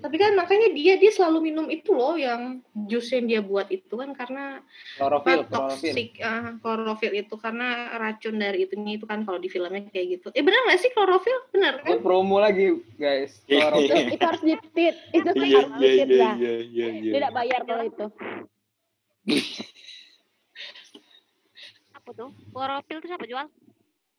tapi 0.01 0.17
kan 0.17 0.33
makanya 0.33 0.73
dia 0.73 0.97
dia 0.97 1.13
selalu 1.13 1.53
minum 1.53 1.69
itu 1.69 1.93
loh 1.93 2.17
yang 2.17 2.57
jus 2.89 3.05
yang 3.13 3.29
dia 3.29 3.37
buat 3.45 3.69
itu 3.69 3.93
kan 3.93 4.17
karena 4.17 4.65
Klorofil, 4.97 5.45
toxic 5.45 6.17
ah, 6.25 6.57
klorofil 6.57 7.13
itu 7.13 7.37
karena 7.37 7.93
racun 8.01 8.41
dari 8.41 8.65
itunya 8.65 8.97
itu 8.97 9.05
kan 9.05 9.21
kalau 9.21 9.37
di 9.37 9.45
filmnya 9.45 9.85
kayak 9.93 10.17
gitu. 10.17 10.33
Eh 10.33 10.41
benar 10.41 10.65
nggak 10.65 10.81
sih 10.81 10.89
klorofil? 10.89 11.37
Benar 11.53 11.85
kan? 11.85 12.01
promo 12.01 12.41
lagi, 12.41 12.81
guys. 12.97 13.37
itu 13.45 13.57
Klorofil. 13.61 14.09
itu 14.09 14.23
harus 14.25 14.41
ditit 14.41 14.95
itu 15.13 15.29
Iya, 15.37 15.53
harus 15.53 15.73
ditit 15.77 16.07
iya, 16.09 16.17
lah 16.17 16.35
iya. 16.41 16.87
tidak 17.21 17.31
bayar 17.37 17.61
kalau 17.69 17.83
itu 17.85 18.05
Apa 22.05 22.13
tuh? 22.13 22.29
Klorofil 22.53 23.01
tuh 23.01 23.09
siapa 23.09 23.25
jual? 23.25 23.49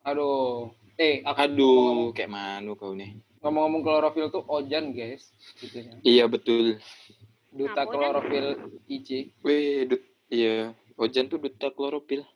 Aduh. 0.02 0.75
Eh, 0.99 1.23
aku 1.23 1.38
Aduh, 1.38 2.11
kayak 2.11 2.35
manu 2.35 2.75
kau 2.75 2.99
nih. 2.99 3.14
ngomong-ngomong 3.47 3.87
klorofil 3.87 4.26
tuh 4.26 4.43
Ojan, 4.50 4.90
guys. 4.90 5.31
Gitu 5.62 5.87
ya. 5.87 5.95
Iya, 6.02 6.25
betul. 6.26 6.83
Duta 7.55 7.87
Apa, 7.87 7.95
Ojan? 7.95 8.11
klorofil 8.11 8.47
IC. 8.90 9.31
Weh, 9.47 9.87
dut, 9.87 10.02
iya. 10.26 10.75
Ojan 10.99 11.31
tuh 11.31 11.38
duta 11.38 11.71
klorofil. 11.71 12.26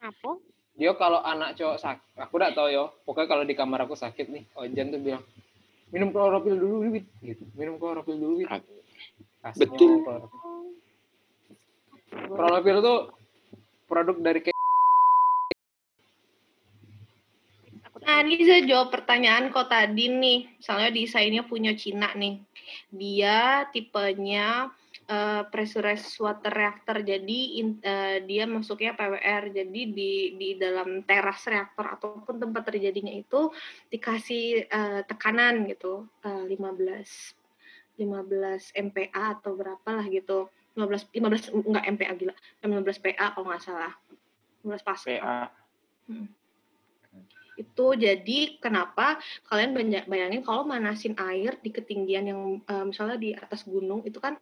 Apa? 0.00 0.40
Dia 0.72 0.96
kalau 0.96 1.20
anak 1.20 1.60
cowok 1.60 1.84
sakit, 1.84 2.16
aku 2.16 2.32
udah 2.40 2.56
tahu 2.56 2.72
yo. 2.72 2.96
Pokoknya 3.04 3.28
kalau 3.28 3.44
di 3.44 3.52
kamar 3.52 3.84
aku 3.84 4.00
sakit 4.00 4.24
nih, 4.32 4.48
Ojan 4.56 4.88
tuh 4.88 5.04
bilang, 5.04 5.20
minum 5.92 6.16
klorofil 6.16 6.56
dulu, 6.56 6.88
Wit. 6.96 7.04
Gitu. 7.20 7.44
Minum 7.52 7.76
klorofil 7.76 8.16
dulu, 8.16 8.40
Wit. 8.40 8.48
Kasih 9.44 9.68
betul. 9.68 10.00
Klorofil. 10.00 10.32
Klorofil 12.08 12.76
tuh 12.80 12.98
produk 13.84 14.16
dari 14.16 14.40
Nah, 18.04 18.20
ini 18.20 18.36
bisa 18.36 18.60
jawab 18.68 18.92
pertanyaan 18.92 19.48
kok 19.48 19.72
tadi 19.72 20.12
nih. 20.12 20.60
Misalnya 20.60 20.90
desainnya 20.92 21.42
punya 21.48 21.72
Cina 21.72 22.12
nih. 22.12 22.36
Dia 22.92 23.64
tipenya 23.72 24.68
eh, 25.04 25.42
pressurized 25.48 26.16
water 26.20 26.52
reactor. 26.52 27.00
Jadi 27.00 27.60
in- 27.60 27.80
eh, 27.80 28.20
dia 28.24 28.44
masuknya 28.44 28.92
PWR. 28.92 29.52
Jadi 29.52 29.80
di 29.92 30.12
di 30.36 30.48
dalam 30.60 31.00
teras 31.04 31.44
reaktor 31.48 31.96
ataupun 31.96 32.40
tempat 32.40 32.68
terjadinya 32.68 33.12
itu 33.12 33.48
dikasih 33.88 34.68
eh, 34.68 35.00
tekanan 35.08 35.64
gitu. 35.68 36.04
eh, 36.24 36.44
15 36.48 37.36
15 37.96 38.72
MPa 38.74 39.40
atau 39.40 39.56
berapa 39.56 39.88
lah 39.92 40.04
gitu. 40.08 40.48
15 40.76 41.08
15 41.08 41.52
enggak 41.52 41.84
MPa 41.88 42.12
gila. 42.20 42.34
15 42.60 43.00
PA 43.00 43.26
kalau 43.32 43.48
nggak 43.48 43.64
salah. 43.64 43.92
15 44.60 44.82
pascal 44.84 45.20
PA. 45.20 46.43
Itu 47.54 47.86
jadi 47.94 48.38
kenapa 48.58 49.18
kalian 49.46 49.74
bayangin 50.06 50.42
kalau 50.42 50.66
manasin 50.66 51.14
air 51.18 51.54
di 51.62 51.70
ketinggian 51.70 52.26
yang 52.26 52.40
eh, 52.66 52.84
misalnya 52.84 53.16
di 53.18 53.30
atas 53.34 53.62
gunung 53.64 54.02
itu 54.02 54.18
kan 54.18 54.34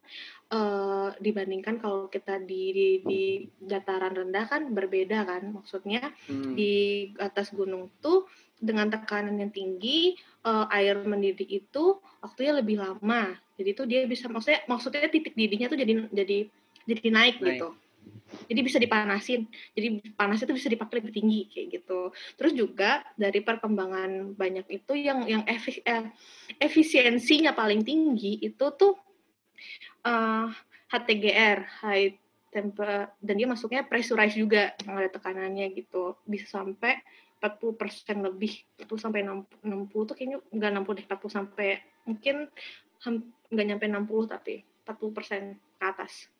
eh, 0.49 1.09
dibandingkan 1.17 1.77
kalau 1.77 2.09
kita 2.09 2.41
di, 2.41 2.63
di 2.73 2.87
di 3.05 3.23
dataran 3.61 4.17
rendah 4.17 4.45
kan 4.49 4.69
berbeda 4.73 5.25
kan 5.25 5.53
maksudnya 5.53 6.13
Hmm. 6.25 6.55
di 6.55 7.09
atas 7.19 7.51
gunung 7.51 7.91
tuh 7.99 8.25
dengan 8.63 8.87
tekanan 8.87 9.35
yang 9.39 9.51
tinggi 9.51 10.15
eh, 10.43 10.65
air 10.73 10.99
mendidih 11.03 11.47
itu 11.63 11.99
waktunya 12.23 12.53
lebih 12.59 12.79
lama 12.79 13.35
jadi 13.59 13.69
itu 13.75 13.83
dia 13.85 14.01
bisa 14.09 14.25
maksudnya 14.31 14.65
maksudnya 14.65 15.07
titik 15.11 15.37
didihnya 15.37 15.69
tuh 15.69 15.77
jadi 15.77 15.93
jadi 16.09 16.37
jadi 16.83 17.07
naik, 17.11 17.35
Naik. 17.39 17.47
gitu 17.55 17.69
jadi 18.47 18.61
bisa 18.65 18.77
dipanasin. 18.81 19.47
Jadi 19.73 20.13
panas 20.13 20.41
itu 20.41 20.53
bisa 20.53 20.67
dipakai 20.69 20.99
lebih 20.99 21.13
tinggi 21.13 21.41
kayak 21.49 21.67
gitu. 21.81 22.11
Terus 22.35 22.53
juga 22.53 23.05
dari 23.15 23.39
perkembangan 23.39 24.33
banyak 24.35 24.67
itu 24.73 24.93
yang 24.97 25.25
yang 25.29 25.41
eh, 25.45 25.59
efisiensinya 26.59 27.53
paling 27.53 27.85
tinggi 27.85 28.41
itu 28.41 28.65
tuh 28.73 28.97
eh, 30.05 30.47
HTGR 30.93 31.59
high 31.85 32.13
temper 32.53 33.09
dan 33.17 33.33
dia 33.33 33.49
masuknya 33.49 33.81
pressurized 33.81 34.37
juga 34.37 34.77
yang 34.85 34.97
ada 35.01 35.09
tekanannya 35.09 35.73
gitu. 35.73 36.17
Bisa 36.25 36.61
sampai 36.61 37.01
40% 37.43 38.23
lebih 38.23 38.63
40 38.87 39.03
sampai 39.03 39.19
60 39.25 39.67
60 39.67 40.07
tuh 40.07 40.15
kayaknya 40.15 40.39
enggak 40.53 40.69
60 40.79 40.95
deh 40.95 41.05
40 41.11 41.27
sampai 41.27 41.69
mungkin 42.07 42.35
nggak 43.51 43.65
nyampe 43.67 43.85
60 43.89 44.31
tapi 44.31 44.55
40% 44.87 45.59
ke 45.59 45.83
atas. 45.83 46.32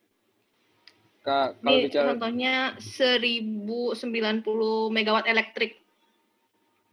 Kak, 1.23 1.63
kalau 1.63 1.79
Ini 1.79 1.87
bicara 1.87 2.07
contohnya 2.11 2.75
1090 2.83 4.91
megawatt 4.91 5.23
elektrik. 5.23 5.79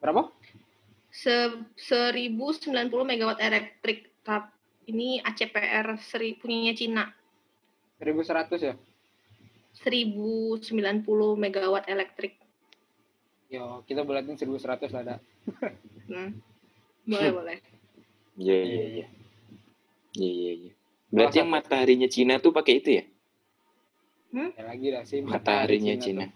berapa? 0.01 0.33
Se 1.11 1.51
1090 1.77 3.03
megawatt 3.03 3.43
elektrik. 3.43 4.07
Tap- 4.23 4.55
Ini 4.87 5.23
ACPR 5.23 5.99
seri 6.03 6.35
punyanya 6.35 6.75
Cina. 6.75 7.05
1100 8.03 8.59
ya? 8.59 8.75
1090 9.83 11.37
megawatt 11.37 11.87
elektrik. 11.87 12.35
Yo, 13.51 13.83
kita 13.87 14.03
bulatin 14.03 14.35
1100 14.35 14.91
ada. 14.95 15.19
Hmm. 16.07 16.39
Boleh, 17.11 17.31
boleh. 17.35 17.59
Iya 18.39 18.57
iya 18.63 18.85
iya. 18.87 19.07
Iya 20.15 20.33
iya 20.33 20.53
iya. 20.55 20.73
Berarti 21.11 21.43
yang 21.43 21.51
mataharinya 21.51 22.07
Cina 22.07 22.39
tuh 22.39 22.55
pakai 22.55 22.79
itu 22.79 22.91
ya? 22.99 23.05
Ya 24.31 24.63
lagi 24.65 24.87
dah 24.91 25.03
sih. 25.03 25.21
Mataharinya 25.21 25.95
Cina. 25.99 26.27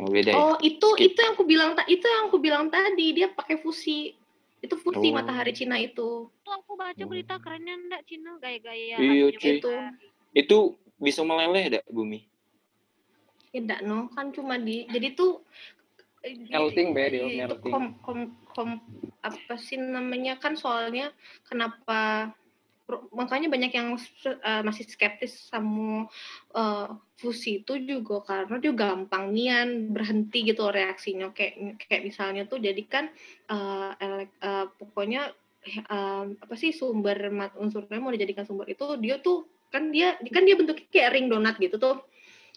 Oh 0.00 0.08
beda 0.08 0.32
ya? 0.32 0.36
Oh, 0.36 0.56
itu 0.58 0.88
Skip. 0.96 1.12
itu 1.12 1.18
yang 1.20 1.32
aku 1.36 1.44
bilang 1.44 1.70
itu 1.84 2.06
yang 2.08 2.22
aku 2.32 2.38
bilang 2.40 2.64
tadi, 2.68 3.12
dia 3.12 3.28
pakai 3.28 3.60
fusi. 3.60 4.16
Itu 4.62 4.78
fusi 4.78 5.10
Oh. 5.10 5.14
matahari 5.14 5.52
Cina 5.52 5.76
itu. 5.76 6.32
Tuh 6.32 6.52
aku 6.52 6.74
baca 6.74 7.02
berita 7.04 7.36
kerennya 7.36 7.76
enggak 7.76 8.02
Cina 8.08 8.38
gaya-gaya. 8.38 8.96
Iya, 8.96 9.28
matahari. 9.28 10.08
Itu 10.32 10.80
bisa 10.96 11.20
meleleh 11.20 11.76
dak 11.78 11.84
bumi? 11.86 12.24
Ya 13.52 13.60
enggak 13.60 13.80
no, 13.84 14.08
kan 14.08 14.32
cuma 14.32 14.56
di 14.56 14.88
jadi 14.88 15.12
tuh 15.12 15.44
eh, 16.22 16.38
Melting, 16.48 16.94
Be, 16.94 17.04
itu 17.10 17.26
melting. 17.36 17.72
kom- 17.74 17.98
kom- 18.00 18.32
kom- 18.48 18.80
apa 19.20 19.54
sih 19.58 19.74
namanya 19.76 20.38
kan 20.38 20.54
soalnya 20.54 21.10
kenapa 21.44 22.30
makanya 23.12 23.48
banyak 23.48 23.72
yang 23.72 23.88
eh, 24.26 24.62
masih 24.66 24.84
skeptis 24.88 25.48
sama 25.48 26.06
eh, 26.52 26.88
fusi 27.20 27.62
itu 27.62 27.78
juga 27.82 28.22
karena 28.26 28.56
dia 28.58 28.72
gampang 28.74 29.30
nian 29.30 29.92
berhenti 29.94 30.42
gitu 30.48 30.68
reaksinya. 30.68 31.30
Kayak 31.30 31.80
kayak 31.86 32.02
misalnya 32.02 32.42
tuh 32.50 32.58
jadi 32.58 32.82
kan 32.88 33.04
eh, 33.50 33.90
elek- 34.00 34.38
eh, 34.40 34.66
pokoknya 34.78 35.32
eh, 35.66 36.24
apa 36.42 36.54
sih 36.58 36.74
sumber 36.74 37.18
mat 37.30 37.54
unsurnya 37.58 38.02
mau 38.02 38.10
dijadikan 38.10 38.44
sumber 38.48 38.66
itu 38.68 38.84
dia 38.98 39.18
tuh 39.22 39.46
kan 39.72 39.88
dia 39.88 40.18
kan 40.28 40.42
dia 40.44 40.58
bentuknya 40.58 40.86
kayak 40.90 41.10
ring 41.16 41.26
donat 41.32 41.56
gitu 41.56 41.76
tuh. 41.80 42.02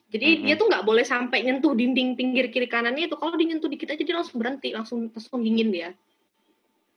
Jadi 0.06 0.28
Mhm. 0.38 0.42
dia 0.46 0.56
tuh 0.56 0.68
nggak 0.70 0.86
boleh 0.86 1.02
sampai 1.02 1.42
nyentuh 1.42 1.74
dinding 1.74 2.14
pinggir 2.14 2.54
kiri 2.54 2.70
kanannya 2.70 3.10
itu. 3.10 3.18
Kalau 3.18 3.34
dia 3.34 3.48
nyentuh 3.50 3.68
dikit 3.68 3.90
aja 3.90 4.04
dia 4.06 4.16
langsung 4.16 4.38
berhenti 4.38 4.70
langsung 4.72 5.10
langsung 5.10 5.42
dingin 5.42 5.74
dia 5.74 5.90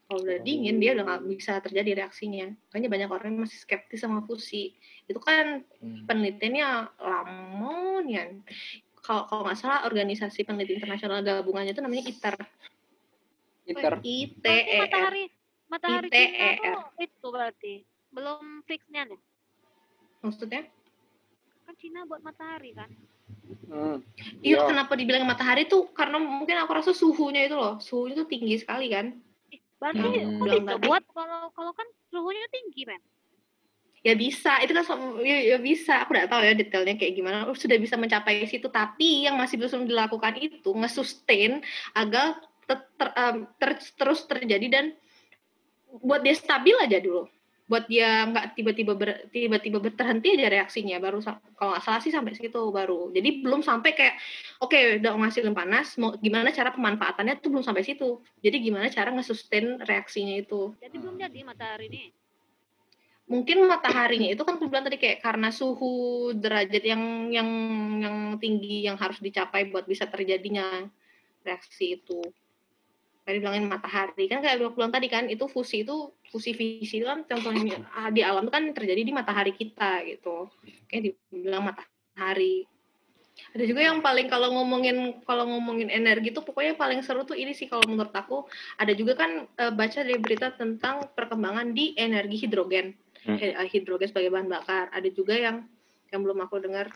kalau 0.09 0.25
udah 0.25 0.41
dingin 0.41 0.81
dia 0.81 0.97
udah 0.97 1.05
nggak 1.05 1.21
bisa 1.29 1.61
terjadi 1.61 2.01
reaksinya 2.01 2.49
makanya 2.49 2.89
banyak 2.89 3.09
orang 3.13 3.29
yang 3.37 3.45
masih 3.45 3.61
skeptis 3.61 4.01
sama 4.01 4.25
fusi 4.25 4.73
itu 5.05 5.19
kan 5.21 5.61
Hmm. 5.79 6.09
penelitiannya 6.09 6.97
lama 6.97 8.01
ya 8.09 8.33
kalau 9.05 9.29
kalau 9.29 9.41
nggak 9.45 9.59
salah 9.61 9.85
organisasi 9.85 10.43
peneliti 10.43 10.81
internasional 10.81 11.21
gabungannya 11.21 11.77
itu 11.77 11.79
namanya 11.85 12.03
ITER 12.09 12.35
ITER. 13.69 13.93
I 14.01 14.17
T 14.33 14.41
Berarti 14.41 14.65
E 14.65 14.75
R 14.75 14.81
matahari 14.81 15.23
matahari 15.69 16.07
ITER. 16.09 16.77
Itu 17.05 17.27
berarti 17.29 17.73
belum 18.09 18.65
fixnya 18.65 19.05
nih. 19.05 19.21
maksudnya 20.25 20.65
Kan 21.69 21.75
Cina 21.77 22.01
buat 22.09 22.25
matahari 22.25 22.73
kan. 22.73 22.89
Hmm. 23.69 24.01
Iya, 24.41 24.57
Iya. 24.57 24.65
kenapa 24.65 24.97
dibilang 24.97 25.29
matahari 25.29 25.69
tuh 25.69 25.93
karena 25.93 26.17
mungkin 26.17 26.57
aku 26.57 26.71
rasa 26.73 26.91
suhunya 26.97 27.45
itu 27.45 27.53
loh, 27.53 27.77
suhunya 27.77 28.17
tuh 28.17 28.25
tinggi 28.25 28.57
sekali 28.57 28.89
kan. 28.89 29.13
Berarti 29.79 30.07
bilang 30.43 30.67
bisa 30.67 30.75
buat 30.83 31.03
kalau 31.15 31.49
kalau 31.55 31.71
kan 31.71 31.87
suhunya 32.11 32.45
tinggi 32.51 32.83
men. 32.83 33.01
Ya 33.99 34.15
bisa, 34.15 34.63
itu 34.63 34.71
kan 34.71 34.87
ya, 35.23 35.55
ya 35.55 35.57
bisa. 35.59 36.07
Aku 36.07 36.15
nggak 36.15 36.31
tahu 36.31 36.39
ya 36.39 36.55
detailnya 36.55 36.95
kayak 36.95 37.13
gimana. 37.19 37.37
Oh, 37.51 37.55
sudah 37.55 37.75
bisa 37.75 37.99
mencapai 37.99 38.47
situ, 38.47 38.71
tapi 38.71 39.27
yang 39.27 39.35
masih 39.35 39.59
belum 39.59 39.91
dilakukan 39.91 40.39
itu 40.39 40.71
nge-sustain 40.71 41.59
agar 41.91 42.39
ter- 42.63 42.87
ter- 42.95 43.15
em, 43.19 43.43
ter- 43.59 43.91
terus 43.99 44.23
terjadi 44.23 44.67
dan 44.71 44.85
buat 45.99 46.23
dia 46.23 46.31
stabil 46.31 46.79
aja 46.79 46.95
dulu. 47.03 47.27
Buat 47.69 47.85
dia 47.85 48.25
nggak 48.25 48.57
tiba-tiba 48.57 48.97
ber- 48.97 49.29
tiba-tiba 49.29 49.77
ber- 49.77 49.93
terhenti 49.93 50.33
aja 50.33 50.49
reaksinya. 50.49 50.97
Baru 50.97 51.21
kalau 51.53 51.77
nggak 51.77 51.83
salah 51.85 52.01
sih 52.01 52.09
sampai 52.09 52.33
situ 52.33 52.57
baru. 52.73 53.13
Jadi 53.13 53.45
belum 53.45 53.61
sampai 53.61 53.93
kayak 53.93 54.15
oke 54.57 54.99
udah 54.99 55.11
ngasilin 55.13 55.53
panas, 55.53 55.93
mau 56.01 56.17
gimana 56.17 56.49
cara 56.49 56.73
pemanfaatannya 56.73 57.37
tuh 57.37 57.53
belum 57.53 57.61
sampai 57.61 57.85
situ. 57.85 58.25
Jadi 58.41 58.57
gimana 58.57 58.89
cara 58.89 59.13
nge-sustain 59.13 59.85
reaksinya 59.85 60.33
itu. 60.41 60.73
Jadi 60.81 60.95
belum 60.97 61.15
jadi 61.21 61.39
matahari 61.45 61.87
nih. 61.93 62.09
mungkin 63.29 63.61
mataharinya 63.69 64.33
itu 64.33 64.41
kan 64.41 64.57
aku 64.57 64.65
bilang 64.73 64.89
tadi 64.89 64.97
kayak 64.97 65.21
karena 65.21 65.53
suhu 65.53 66.33
derajat 66.33 66.81
yang 66.81 67.29
yang 67.29 67.49
yang 68.01 68.17
tinggi 68.41 68.89
yang 68.89 68.97
harus 68.97 69.21
dicapai 69.21 69.69
buat 69.69 69.85
bisa 69.85 70.09
terjadinya 70.09 70.89
reaksi 71.45 72.01
itu. 72.01 72.25
Tadi 73.29 73.37
bilangin 73.37 73.69
matahari 73.69 74.25
kan 74.25 74.41
kayak 74.41 74.57
aku 74.57 74.81
bilang 74.81 74.89
tadi 74.89 75.05
kan 75.05 75.29
itu 75.29 75.45
fusi 75.45 75.85
itu 75.85 76.09
fusi 76.33 76.57
visi 76.57 76.97
itu 76.97 77.05
kan 77.05 77.21
contohnya 77.29 77.85
ah, 77.93 78.09
di 78.09 78.25
alam 78.25 78.49
itu 78.49 78.53
kan 78.57 78.65
terjadi 78.73 79.01
di 79.05 79.13
matahari 79.13 79.53
kita 79.53 80.01
gitu. 80.09 80.49
Kayak 80.89 81.13
dibilang 81.13 81.69
matahari. 81.69 82.65
Ada 83.53 83.63
juga 83.69 83.85
yang 83.85 84.01
paling 84.01 84.27
kalau 84.33 84.49
ngomongin 84.57 85.21
kalau 85.29 85.45
ngomongin 85.45 85.93
energi 85.93 86.33
tuh 86.33 86.41
pokoknya 86.41 86.73
paling 86.73 87.05
seru 87.05 87.21
tuh 87.21 87.37
ini 87.37 87.53
sih 87.53 87.69
kalau 87.69 87.85
menurut 87.85 88.11
aku 88.11 88.49
ada 88.81 88.97
juga 88.97 89.13
kan 89.13 89.45
eh, 89.45 89.71
baca 89.71 90.01
dari 90.01 90.17
berita 90.17 90.57
tentang 90.57 91.05
perkembangan 91.13 91.71
di 91.71 91.93
energi 91.95 92.49
hidrogen 92.49 92.97
Hmm. 93.25 93.35
Eh, 93.35 93.67
hidrogen 93.67 94.07
sebagai 94.07 94.31
bahan 94.31 94.47
bakar. 94.47 94.87
Ada 94.95 95.09
juga 95.11 95.35
yang 95.35 95.67
yang 96.09 96.21
belum 96.23 96.39
aku 96.47 96.63
dengar 96.63 96.87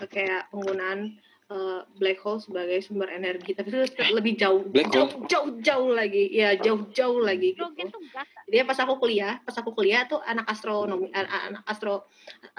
eh, 0.00 0.08
kayak 0.08 0.48
penggunaan 0.48 1.20
eh, 1.46 1.80
black 1.98 2.18
hole 2.26 2.42
sebagai 2.42 2.82
sumber 2.82 3.06
energi, 3.08 3.54
tapi 3.54 3.70
itu 3.70 3.86
lebih 4.10 4.34
jauh, 4.34 4.66
Black 4.66 4.90
jauh, 4.90 5.06
hole? 5.06 5.26
jauh, 5.30 5.48
jauh 5.62 5.90
lagi, 5.94 6.26
ya 6.34 6.58
jauh, 6.58 6.90
jauh 6.90 7.22
lagi 7.22 7.54
gitu. 7.54 7.70
Tak? 8.10 8.26
Jadi 8.50 8.62
pas 8.66 8.78
aku 8.82 8.98
kuliah, 8.98 9.38
pas 9.46 9.54
aku 9.54 9.70
kuliah 9.70 10.06
tuh 10.10 10.18
anak 10.26 10.46
astronomi, 10.50 11.10
an- 11.14 11.30
anak 11.30 11.62
astro 11.66 12.06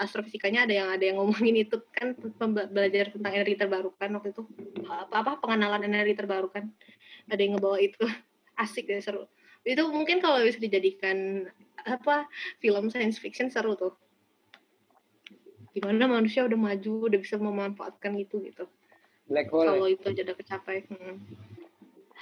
astrofisikanya 0.00 0.64
ada 0.64 0.74
yang 0.74 0.88
ada 0.88 1.04
yang 1.04 1.16
ngomongin 1.20 1.64
itu 1.64 1.76
kan 1.92 2.16
belajar 2.72 3.12
tentang 3.12 3.32
energi 3.36 3.56
terbarukan 3.60 4.08
waktu 4.16 4.32
itu. 4.32 4.42
Apa 4.88 5.14
apa 5.20 5.32
pengenalan 5.40 5.84
energi 5.84 6.16
terbarukan. 6.16 6.68
Ada 7.28 7.40
yang 7.44 7.60
ngebawa 7.60 7.76
itu. 7.80 8.00
Asik 8.62 8.88
deh 8.88 9.04
seru. 9.04 9.28
Itu 9.68 9.84
mungkin 9.92 10.18
kalau 10.24 10.40
bisa 10.42 10.56
dijadikan 10.56 11.44
apa 11.84 12.24
film 12.58 12.88
science 12.88 13.20
fiction 13.20 13.52
seru 13.52 13.76
tuh. 13.76 13.92
Gimana 15.76 16.08
manusia 16.08 16.42
udah 16.42 16.56
maju 16.58 16.92
udah 17.06 17.20
bisa 17.20 17.36
memanfaatkan 17.38 18.16
itu 18.16 18.40
gitu 18.42 18.64
Black 19.28 19.48
hole. 19.48 19.68
kalau 19.68 19.86
ya? 19.86 19.94
itu 19.94 20.04
aja 20.08 20.22
udah 20.24 20.36
kecapai 20.36 20.76
hmm. 20.88 21.16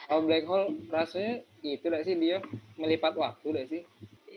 Kalau 0.07 0.23
black 0.23 0.45
hole 0.45 0.67
rasanya 0.87 1.35
itu 1.63 1.87
dah 1.87 2.03
sih 2.03 2.15
dia 2.15 2.39
melipat 2.77 3.15
waktu 3.15 3.47
dah 3.53 3.65
sih. 3.67 3.83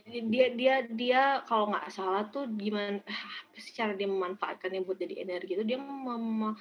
dia 0.09 0.49
dia 0.49 0.75
dia 0.87 1.21
kalau 1.45 1.69
nggak 1.69 1.89
salah 1.91 2.25
tuh 2.25 2.49
gimana 2.49 2.97
ah, 3.03 3.23
apa 3.45 3.57
sih 3.59 3.73
cara 3.73 3.93
dia 3.93 4.09
memanfaatkannya 4.09 4.81
buat 4.81 4.97
jadi 4.97 5.21
energi 5.21 5.53
itu 5.53 5.61
dia 5.61 5.77
mem- 5.77 6.57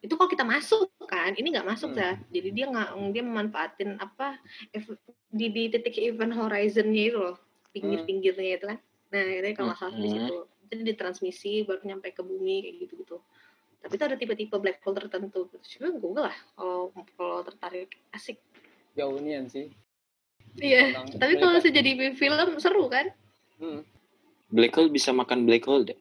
itu 0.00 0.12
kalau 0.12 0.28
kita 0.28 0.44
masuk 0.44 0.84
kan 1.08 1.32
ini 1.32 1.48
nggak 1.48 1.64
masuk 1.64 1.92
Hmm. 1.92 2.00
ya 2.00 2.10
jadi 2.28 2.48
dia 2.52 2.64
nggak 2.68 2.88
dia 3.12 3.24
memanfaatin 3.24 3.90
apa 3.96 4.36
di, 5.32 5.46
di 5.48 5.62
titik 5.72 5.96
event 5.96 6.32
horizonnya 6.34 7.04
itu 7.08 7.18
loh 7.20 7.36
pinggir-pinggirnya 7.72 8.52
itu 8.58 8.66
kan 8.68 8.78
nah 9.08 9.24
ini 9.24 9.52
kalau 9.52 9.72
nggak 9.72 9.80
salah 9.80 9.96
di 9.96 10.04
Hmm. 10.04 10.14
situ 10.16 10.34
jadi 10.68 10.82
ditransmisi 10.92 11.52
baru 11.64 11.80
nyampe 11.82 12.12
ke 12.12 12.20
bumi 12.20 12.56
kayak 12.64 12.74
gitu 12.84 12.94
gitu 13.00 13.16
tapi 13.80 13.92
itu 13.92 14.04
ada 14.04 14.14
tipe-tipe 14.14 14.54
black 14.54 14.78
hole 14.80 14.94
tertentu 14.94 15.48
coba 15.48 15.88
google 15.94 16.24
lah 16.24 16.36
kalau 16.52 16.80
kalau 17.14 17.40
tertarik 17.40 17.88
asik 18.10 18.36
Jauh 18.92 19.16
nian 19.16 19.46
sih. 19.46 19.70
iya 20.56 20.92
tapi 21.14 21.36
kalau 21.36 21.56
melipat- 21.56 21.64
sejadi 21.64 21.90
film 22.12 22.48
seru 22.56 22.86
kan 22.86 23.08
Hmm. 23.56 23.84
Black 24.48 24.72
hole 24.72 24.88
bisa 24.88 25.12
makan 25.12 25.44
black 25.44 25.62
hole 25.62 25.84
deh. 25.84 25.98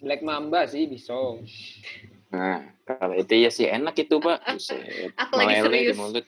Black 0.00 0.18
Mamba 0.18 0.64
sih 0.64 0.88
bisa. 0.88 1.12
Nah, 2.28 2.64
kalau 2.82 3.12
itu 3.12 3.36
ya 3.36 3.52
sih 3.52 3.68
enak 3.68 3.92
itu, 3.94 4.16
Pak. 4.16 4.40
Buset, 4.56 5.12
Aku 5.14 5.36
lagi 5.36 5.60
meleleh 5.60 5.68
di 5.68 5.92
serius. 5.92 5.96
mulut. 5.96 6.24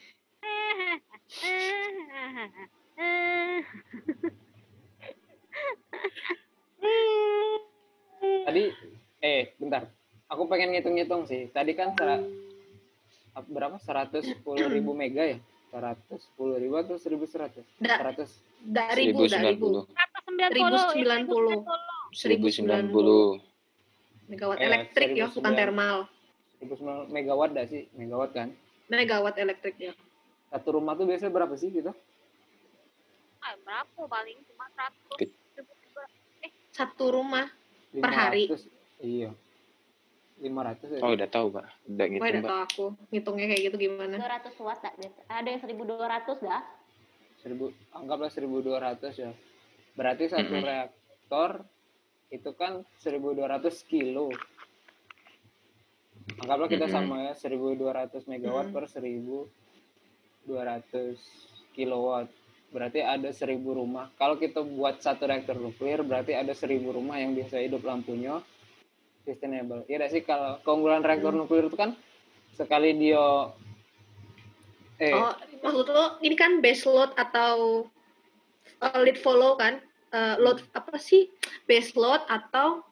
Tadi 8.21 8.65
eh 9.21 9.53
bentar. 9.57 9.85
Aku 10.27 10.47
pengen 10.47 10.73
ngitung-ngitung 10.73 11.27
sih. 11.27 11.51
Tadi 11.51 11.75
kan 11.75 11.93
ap- 13.35 13.47
berapa? 13.47 13.77
110 13.77 14.41
ribu 14.67 14.93
mega 14.93 15.27
ya? 15.27 15.39
110 15.71 16.19
ribu 16.57 16.75
atau 16.77 16.97
1100? 16.97 17.63
Da- 17.79 17.99
100. 18.01 18.27
dari 18.61 19.09
ribu 19.09 19.25
dari 19.25 19.55
ribu 19.55 19.87
190. 19.95 19.95
1090 20.37 21.65
1090. 22.13 23.41
megawatt 24.27 24.59
Eh, 24.59 24.67
elektrik 24.67 25.11
ya 25.13 25.27
1090. 25.27 25.37
bukan 25.37 25.53
thermal 25.55 25.97
1000 26.61 27.09
megawatt 27.09 27.51
dah 27.51 27.67
sih, 27.67 27.89
megawatt 27.95 28.31
kan. 28.31 28.49
megawatt 28.87 29.37
elektrik 29.37 29.75
ya 29.81 29.93
Satu 30.51 30.75
rumah 30.75 30.95
tuh 30.95 31.07
biasanya 31.07 31.31
berapa 31.31 31.55
sih 31.55 31.71
gitu? 31.71 31.95
Ah, 33.41 33.55
berapa 33.63 34.03
paling 34.05 34.39
cuma 34.45 34.67
100. 34.69 35.31
satu 36.71 37.05
rumah 37.13 37.47
Per 37.93 38.11
hari? 38.11 38.51
500. 39.01 39.05
Iya. 39.05 39.31
500 40.41 40.97
ya. 40.97 41.01
Oh, 41.05 41.13
udah 41.13 41.29
tahu, 41.29 41.53
Pak. 41.53 41.69
Udah 41.85 42.07
gitu, 42.09 42.25
udah 42.25 42.43
tau 42.49 42.61
aku 42.65 42.97
ngitungnya 43.13 43.53
kayak 43.53 43.63
gitu 43.69 43.77
gimana 43.77 44.17
200 44.17 44.57
watt 44.65 44.81
tak. 44.81 44.97
Ada 45.29 45.49
yang 45.53 45.61
1200 45.61 46.41
dah. 46.41 46.65
1000 47.45 47.69
anggaplah 47.93 48.33
1200 48.33 49.21
ya. 49.21 49.37
Berarti 49.97 50.29
satu 50.33 50.49
Mm-mm. 50.49 50.65
reaktor 50.65 51.61
itu 52.33 52.51
kan 52.57 52.89
1200 53.05 53.85
kilo. 53.85 54.33
Anggaplah 56.41 56.73
kita 56.73 56.89
Mm-mm. 56.89 56.97
sama 56.97 57.29
ya 57.29 57.37
1200 57.37 58.25
megawatt 58.25 58.73
Mm. 58.73 58.77
per 58.77 58.89
1200 58.89 61.21
kilowatt. 61.77 62.33
Berarti 62.71 63.03
ada 63.05 63.29
1000 63.29 63.77
rumah. 63.77 64.09
Kalau 64.17 64.41
kita 64.41 64.65
buat 64.65 65.05
satu 65.05 65.29
reaktor 65.29 65.61
nuklir 65.61 66.01
berarti 66.01 66.33
ada 66.33 66.57
1000 66.57 66.97
rumah 66.97 67.21
yang 67.21 67.37
bisa 67.37 67.61
hidup 67.61 67.85
lampunya 67.85 68.41
sustainable. 69.25 69.85
Iya 69.87 70.07
sih? 70.09 70.23
Kalau 70.25 70.61
keunggulan 70.65 71.05
reaktor 71.05 71.33
Hmm. 71.35 71.45
nuklir 71.45 71.69
itu 71.69 71.77
kan 71.77 71.97
sekali 72.57 72.93
dia 72.97 73.53
eh. 75.01 75.15
Oh 75.17 75.33
maksud 75.65 75.87
lo 75.89 76.21
ini 76.21 76.37
kan 76.37 76.61
base 76.61 76.85
load 76.85 77.13
atau 77.17 77.87
uh, 78.81 78.99
lead 79.01 79.21
follow 79.21 79.57
kan? 79.57 79.81
Uh, 80.11 80.35
load 80.43 80.65
apa 80.75 80.99
sih? 80.99 81.31
Base 81.71 81.95
load 81.95 82.21
atau 82.27 82.83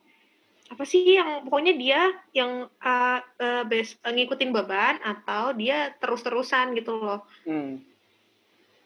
apa 0.68 0.84
sih 0.84 1.16
yang 1.16 1.48
pokoknya 1.48 1.74
dia 1.80 2.00
yang 2.36 2.68
uh, 2.84 3.18
uh, 3.24 3.64
base 3.64 3.96
uh, 4.04 4.12
ngikutin 4.12 4.52
beban 4.52 5.00
atau 5.00 5.56
dia 5.56 5.96
terus-terusan 5.96 6.76
gitu 6.76 7.00
loh. 7.00 7.24
Hmm, 7.48 7.80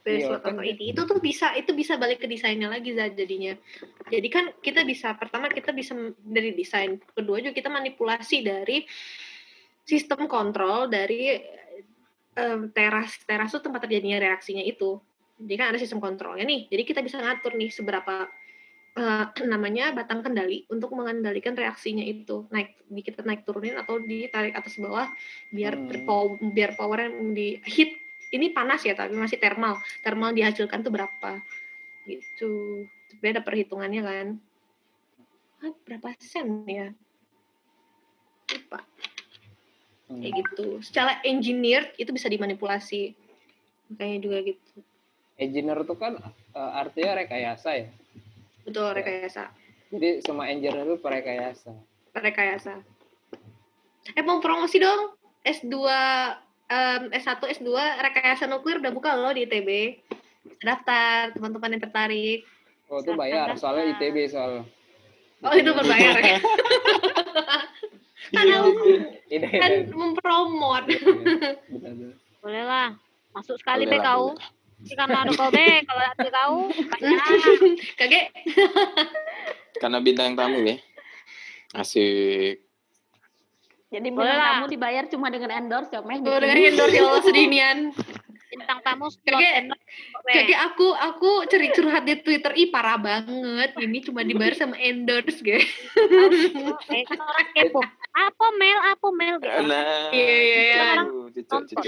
load 0.03 0.43
kan 0.43 0.59
ini 0.59 0.91
itu 0.91 1.03
tuh 1.07 1.19
bisa 1.23 1.55
itu 1.55 1.71
bisa 1.71 1.95
balik 1.95 2.19
ke 2.19 2.27
desainnya 2.27 2.67
lagi 2.67 2.91
Zat, 2.91 3.15
jadinya. 3.15 3.55
Jadi 4.11 4.29
kan 4.29 4.51
kita 4.59 4.83
bisa 4.83 5.15
pertama 5.15 5.47
kita 5.47 5.71
bisa 5.71 5.95
dari 6.19 6.53
desain 6.59 6.99
kedua 7.15 7.39
juga 7.39 7.55
kita 7.55 7.71
manipulasi 7.71 8.43
dari 8.43 8.83
sistem 9.87 10.27
kontrol 10.27 10.91
dari 10.91 11.39
em, 12.35 12.61
teras 12.75 13.15
teras 13.27 13.55
itu 13.55 13.63
tempat 13.63 13.87
terjadinya 13.87 14.19
reaksinya 14.19 14.63
itu. 14.63 14.99
Jadi 15.39 15.55
kan 15.59 15.67
ada 15.75 15.79
sistem 15.79 15.99
kontrolnya 16.03 16.47
nih. 16.47 16.67
Jadi 16.71 16.83
kita 16.83 17.01
bisa 17.03 17.19
ngatur 17.23 17.55
nih 17.55 17.71
seberapa 17.71 18.27
eh, 18.99 19.25
namanya 19.53 19.95
batang 19.95 20.23
kendali 20.23 20.67
untuk 20.71 20.95
mengendalikan 20.99 21.55
reaksinya 21.55 22.03
itu. 22.03 22.47
Naik 22.51 22.75
di 22.91 23.01
kita 23.07 23.23
naik 23.23 23.47
turunin 23.47 23.79
atau 23.79 24.03
ditarik 24.03 24.55
atas 24.55 24.79
bawah 24.83 25.07
biar 25.55 25.75
Hmm. 25.79 26.07
pow- 26.07 26.39
biar 26.43 26.75
power 26.75 27.07
yang 27.07 27.35
di 27.35 27.59
heat 27.63 28.03
ini 28.33 28.49
panas 28.51 28.81
ya 28.83 28.97
tapi 28.97 29.13
masih 29.15 29.37
thermal. 29.37 29.77
Thermal 30.01 30.33
dihasilkan 30.33 30.81
tuh 30.81 30.91
berapa? 30.91 31.39
Gitu. 32.09 32.85
Tapi 33.13 33.25
ada 33.29 33.45
perhitungannya 33.45 34.03
kan. 34.03 34.27
Ah, 35.63 35.73
berapa 35.87 36.17
sen 36.19 36.65
ya? 36.67 36.89
Lupa. 38.51 38.81
Hmm. 40.11 40.21
kayak 40.21 40.35
gitu. 40.45 40.83
Secara 40.83 41.21
engineer 41.23 41.93
itu 41.97 42.11
bisa 42.11 42.27
dimanipulasi. 42.27 43.15
Makanya 43.93 44.19
juga 44.19 44.39
gitu. 44.45 44.77
Engineer 45.37 45.79
itu 45.85 45.95
kan 45.97 46.17
eh, 46.53 46.73
artinya 46.77 47.23
rekayasa 47.23 47.71
ya. 47.79 47.89
betul 48.63 48.89
Ya. 48.91 48.97
rekayasa. 48.97 49.43
Jadi 49.93 50.09
semua 50.25 50.49
engineer 50.49 50.89
itu 50.89 50.97
perekayasa. 50.99 51.73
rekayasa. 52.13 52.81
Eh 54.13 54.25
mau 54.25 54.41
promosi 54.41 54.81
dong. 54.81 55.15
S2 55.43 55.75
em, 56.73 57.03
S1 57.13 57.37
S2 57.61 57.69
rekayasa 58.01 58.49
nuklir 58.49 58.81
udah 58.81 58.93
buka 58.93 59.13
loh 59.13 59.37
di 59.37 59.45
ITB 59.45 60.01
daftar 60.65 61.37
teman-teman 61.37 61.77
yang 61.77 61.83
tertarik 61.85 62.41
Oh 62.89 63.01
itu 63.01 63.13
bayar, 63.13 63.53
soalnya 63.57 63.93
ITB 63.97 64.29
soal. 64.29 64.65
oh 65.43 65.55
itu 65.55 65.71
berbayar 65.71 66.17
ya 66.19 66.39
Iya, 68.33 68.41
Karena 68.41 68.57
Ide, 69.35 69.49
kan 69.61 69.73
mempromot 69.93 70.85
Benar-benar. 70.89 72.17
Boleh 72.41 72.65
lah. 72.65 72.89
Masuk 73.37 73.61
sekali 73.61 73.85
Boleh. 73.85 74.33
Ini 74.83 74.95
karena 74.97 75.23
ada 75.23 75.33
kau 75.37 75.51
be. 75.53 75.85
Kalau 75.85 76.03
ada 76.03 76.29
kau, 76.33 76.57
banyak. 76.97 77.19
kagak 77.95 78.27
Karena 79.79 79.99
bintang 80.01 80.33
tamu 80.33 80.65
ya. 80.65 80.81
Asik. 81.77 82.62
Jadi 83.93 84.09
bintang 84.09 84.25
lah. 84.33 84.49
tamu 84.57 84.67
dibayar 84.67 85.05
cuma 85.07 85.29
dengan 85.29 85.51
endorse 85.53 85.91
ya, 85.91 86.01
Meh. 86.01 86.19
gue 86.19 86.37
dengan 86.39 86.57
endorse 86.57 86.91
ya 86.91 87.03
Allah 87.03 87.23
sedinian 87.23 87.79
Bintang 88.49 88.79
tamu 88.81 89.09
be. 89.09 89.49
Kaki 90.25 90.55
aku 90.55 90.93
aku 90.93 91.31
ceri 91.47 91.69
curhat 91.71 92.05
di 92.05 92.17
Twitter 92.17 92.53
ih 92.55 92.69
parah 92.69 92.97
banget 92.97 93.73
ini 93.79 94.01
cuma 94.01 94.21
dibayar 94.21 94.53
sama 94.55 94.77
endorse 94.77 95.41
guys 95.41 95.65
Eh, 96.87 97.05
kan 97.05 97.19
orang 97.19 97.49
kepo. 97.51 97.81
Apa 98.13 98.47
Mel? 98.53 98.79
Apa 98.87 99.09
Mel? 99.09 99.37
Gitu. 99.41 99.57
Nah, 99.63 100.13
Iya, 100.13 100.21
iya, 100.37 100.61
iya. 100.61 100.85
cucuk, 101.33 101.49
Nonton. 101.49 101.81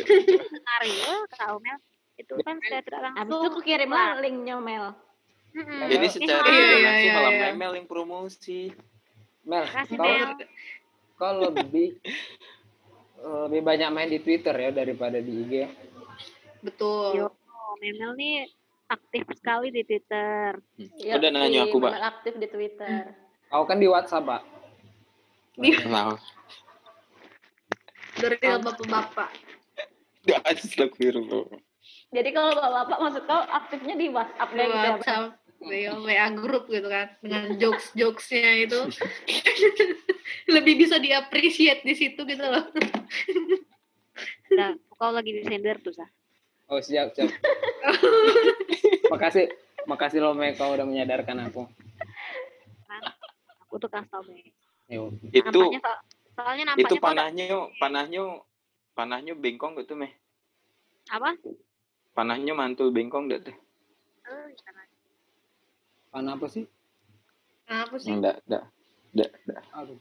kau 1.31 1.57
Mel. 1.61 1.77
Itu 2.15 2.33
kan 2.41 2.57
secara 2.59 2.81
tidak 2.81 3.01
Habis 3.03 3.13
langsung. 3.13 3.45
itu 3.45 3.49
aku 3.51 3.61
kirim 3.61 3.91
lah 3.91 4.09
linknya, 4.17 4.57
Mel. 4.57 4.87
Ini 5.55 6.07
secara 6.09 6.49
Iya, 6.49 6.57
iya, 6.57 6.77
langsung 6.81 7.05
iya, 7.05 7.13
malah 7.13 7.31
iya. 7.31 7.43
Memel 7.53 7.73
yang 7.77 7.87
promosi. 7.87 8.73
Mel, 9.45 9.69
Kasih 9.69 10.01
Mel. 10.01 10.33
Kau 11.15 11.51
lebih 11.51 11.99
lebih 13.25 13.61
banyak 13.65 13.89
main 13.89 14.11
di 14.11 14.21
Twitter 14.21 14.53
ya 14.53 14.71
daripada 14.75 15.17
di 15.17 15.33
IG. 15.47 15.53
ya? 15.65 15.69
betul 16.61 17.13
Yo, 17.17 17.27
Memel 17.81 18.13
nih 18.17 18.37
aktif 18.89 19.25
sekali 19.35 19.75
di 19.75 19.83
Twitter. 19.83 20.55
Iya, 21.01 21.19
Udah 21.19 21.31
nanya 21.35 21.67
aku, 21.67 21.83
Mbak. 21.83 21.93
Aktif 21.99 22.35
di 22.39 22.47
Twitter. 22.47 23.11
Kau 23.51 23.67
kan 23.67 23.83
di 23.83 23.89
WhatsApp, 23.91 24.25
Pak. 24.25 24.43
Nah, 25.91 26.15
dari 28.19 28.37
bapak-bapak 28.39 29.31
astagfirullah. 30.51 31.47
Jadi 32.15 32.31
kalau 32.31 32.51
bapak-bapak 32.55 32.99
maksud 33.03 33.23
kau 33.27 33.43
aktifnya 33.43 33.95
di 33.99 34.07
WhatsApp 34.11 34.51
di 34.55 34.57
kayak 34.59 34.71
gitu 34.71 35.11
ya? 35.11 35.19
WA, 35.65 35.93
WA 35.99 36.29
grup 36.37 36.69
gitu 36.69 36.87
kan 36.87 37.09
dengan 37.25 37.57
jokes 37.57 37.91
jokesnya 37.97 38.69
itu 38.69 38.81
lebih 40.55 40.75
bisa 40.85 41.01
diapresiat 41.01 41.83
di 41.83 41.95
situ 41.97 42.21
gitu 42.25 42.45
loh 42.45 42.65
Udah, 44.55 44.79
kau 44.95 45.11
lagi 45.11 45.35
di 45.35 45.43
sender 45.43 45.83
tuh, 45.83 45.91
Sah. 45.91 46.07
Oh 46.71 46.79
siap 46.79 47.11
siap. 47.13 47.29
makasih 49.13 49.51
makasih 49.85 50.23
lo 50.23 50.33
Mel 50.33 50.55
kau 50.55 50.73
udah 50.73 50.87
menyadarkan 50.87 51.51
aku. 51.51 51.67
Aku 53.67 53.75
tuh 53.83 53.91
kasih 53.91 54.09
tau. 54.09 54.23
Yo. 54.87 55.11
Itu 55.35 55.51
Nampaknya 55.51 55.81
so- 55.83 56.03
soalnya 56.39 56.65
nampaknya 56.71 56.87
itu 56.87 56.95
panahnya 57.03 57.47
panahnya 57.83 58.23
panahnya 58.95 59.33
bengkong 59.35 59.75
gitu 59.83 59.99
meh. 59.99 60.13
Apa? 61.11 61.37
Panahnya 62.15 62.55
mantul 62.55 62.95
bengkong 62.95 63.27
deh 63.29 63.43
teh. 63.43 63.57
Eh, 64.25 64.47
karena 66.15 66.31
Pan 66.31 66.39
apa 66.39 66.47
sih? 66.47 66.63
Kenapa 67.67 67.99
sih? 67.99 68.15
Enggak, 68.15 68.39
enggak. 68.47 68.71
Enggak, 69.11 69.31
enggak. 69.35 69.63
Aduh. 69.75 69.99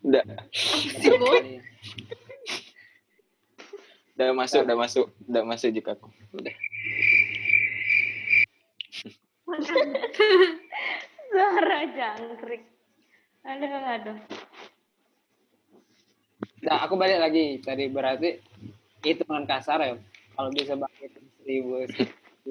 Enggak. 0.00 0.24
Udah 4.16 4.32
masuk, 4.32 4.64
udah 4.64 4.76
masuk. 4.80 5.12
Udah 5.28 5.42
masuk 5.44 5.68
juga 5.76 6.00
aku. 6.00 6.08
Udah. 6.32 6.54
Suara 11.28 11.78
jangkrik. 11.92 12.64
Aduh, 13.44 13.68
aduh. 13.68 14.16
Nah, 16.64 16.88
aku 16.88 16.96
balik 16.96 17.20
lagi. 17.20 17.60
Tadi 17.60 17.84
berarti 17.92 18.40
hitungan 19.04 19.44
kasar 19.44 19.84
ya. 19.84 20.00
Kalau 20.32 20.48
bisa 20.56 20.72
bangkit 20.72 21.20
1200 21.44 22.48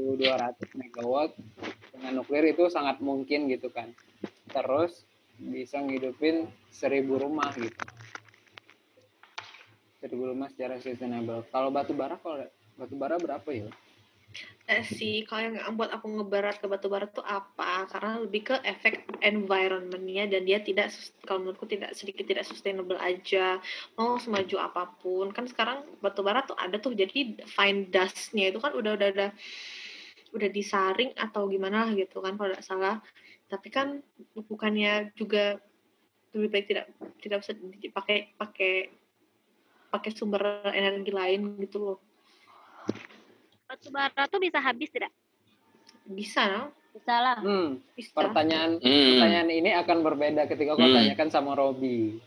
megawatt 0.78 1.34
dengan 2.06 2.22
nuklir 2.22 2.54
itu 2.54 2.70
sangat 2.70 3.02
mungkin 3.02 3.50
gitu 3.50 3.74
kan. 3.74 3.90
Terus 4.54 5.10
bisa 5.42 5.82
ngidupin 5.82 6.46
1000 6.70 7.02
rumah 7.10 7.50
gitu. 7.58 7.82
1000 10.06 10.14
rumah 10.14 10.46
secara 10.54 10.78
sustainable. 10.78 11.42
Kalau 11.50 11.74
batu 11.74 11.98
bara 11.98 12.22
kalau 12.22 12.46
batu 12.78 12.94
bara 12.94 13.18
berapa 13.18 13.50
ya? 13.50 13.74
Eh, 14.70 14.86
sih 14.86 15.26
kalau 15.26 15.50
yang 15.50 15.74
buat 15.74 15.90
aku 15.98 16.06
ngebarat 16.14 16.62
ke 16.62 16.70
batu 16.70 16.94
bara 16.94 17.10
tuh 17.10 17.26
apa 17.26 17.90
karena 17.90 18.22
lebih 18.22 18.54
ke 18.54 18.56
efek 18.62 19.10
environmentnya 19.26 20.30
dan 20.30 20.46
dia 20.46 20.62
tidak 20.62 20.94
kalau 21.26 21.42
menurutku 21.42 21.66
tidak 21.66 21.94
sedikit 21.98 22.26
tidak 22.26 22.46
sustainable 22.46 22.98
aja 22.98 23.62
mau 23.96 24.18
semaju 24.18 24.58
apa 24.60 24.90
pun 25.00 25.30
kan 25.32 25.46
sekarang 25.46 25.86
batu 26.02 26.26
bara 26.26 26.44
tuh 26.44 26.58
ada 26.58 26.82
tuh 26.82 26.98
jadi 26.98 27.38
fine 27.46 27.88
dustnya 27.94 28.50
itu 28.52 28.60
kan 28.60 28.74
udah 28.74 28.98
udah 28.98 29.10
udah 29.14 29.30
udah 30.36 30.50
disaring 30.52 31.16
atau 31.16 31.48
gimana 31.48 31.88
lah 31.88 31.92
gitu 31.96 32.20
kan 32.20 32.36
kalau 32.36 32.52
tidak 32.52 32.68
salah 32.68 32.96
tapi 33.48 33.72
kan 33.72 34.04
bukannya 34.36 35.16
juga 35.16 35.64
lebih 36.36 36.50
baik 36.52 36.66
tidak 36.68 36.86
tidak 37.24 37.38
bisa 37.40 37.52
dipakai 37.56 38.36
pakai 38.36 38.74
pakai 39.88 40.12
sumber 40.12 40.44
energi 40.76 41.16
lain 41.16 41.56
gitu 41.64 41.80
loh 41.80 41.98
batu 43.66 43.90
bara 43.90 44.30
tuh 44.30 44.38
bisa 44.38 44.62
habis 44.62 44.94
tidak? 44.94 45.10
bisa 46.06 46.46
no? 46.46 46.64
Bisa 46.96 47.16
lah. 47.20 47.40
Hmm, 47.44 47.82
bisa 47.98 48.14
pertanyaan 48.16 48.80
Hmm. 48.80 49.20
pertanyaan 49.20 49.50
ini 49.52 49.72
akan 49.76 49.98
berbeda 50.00 50.48
ketika 50.48 50.80
kau 50.80 50.86
Hmm. 50.86 50.96
tanyakan 50.96 51.30
sama 51.34 51.52
Robi. 51.58 52.22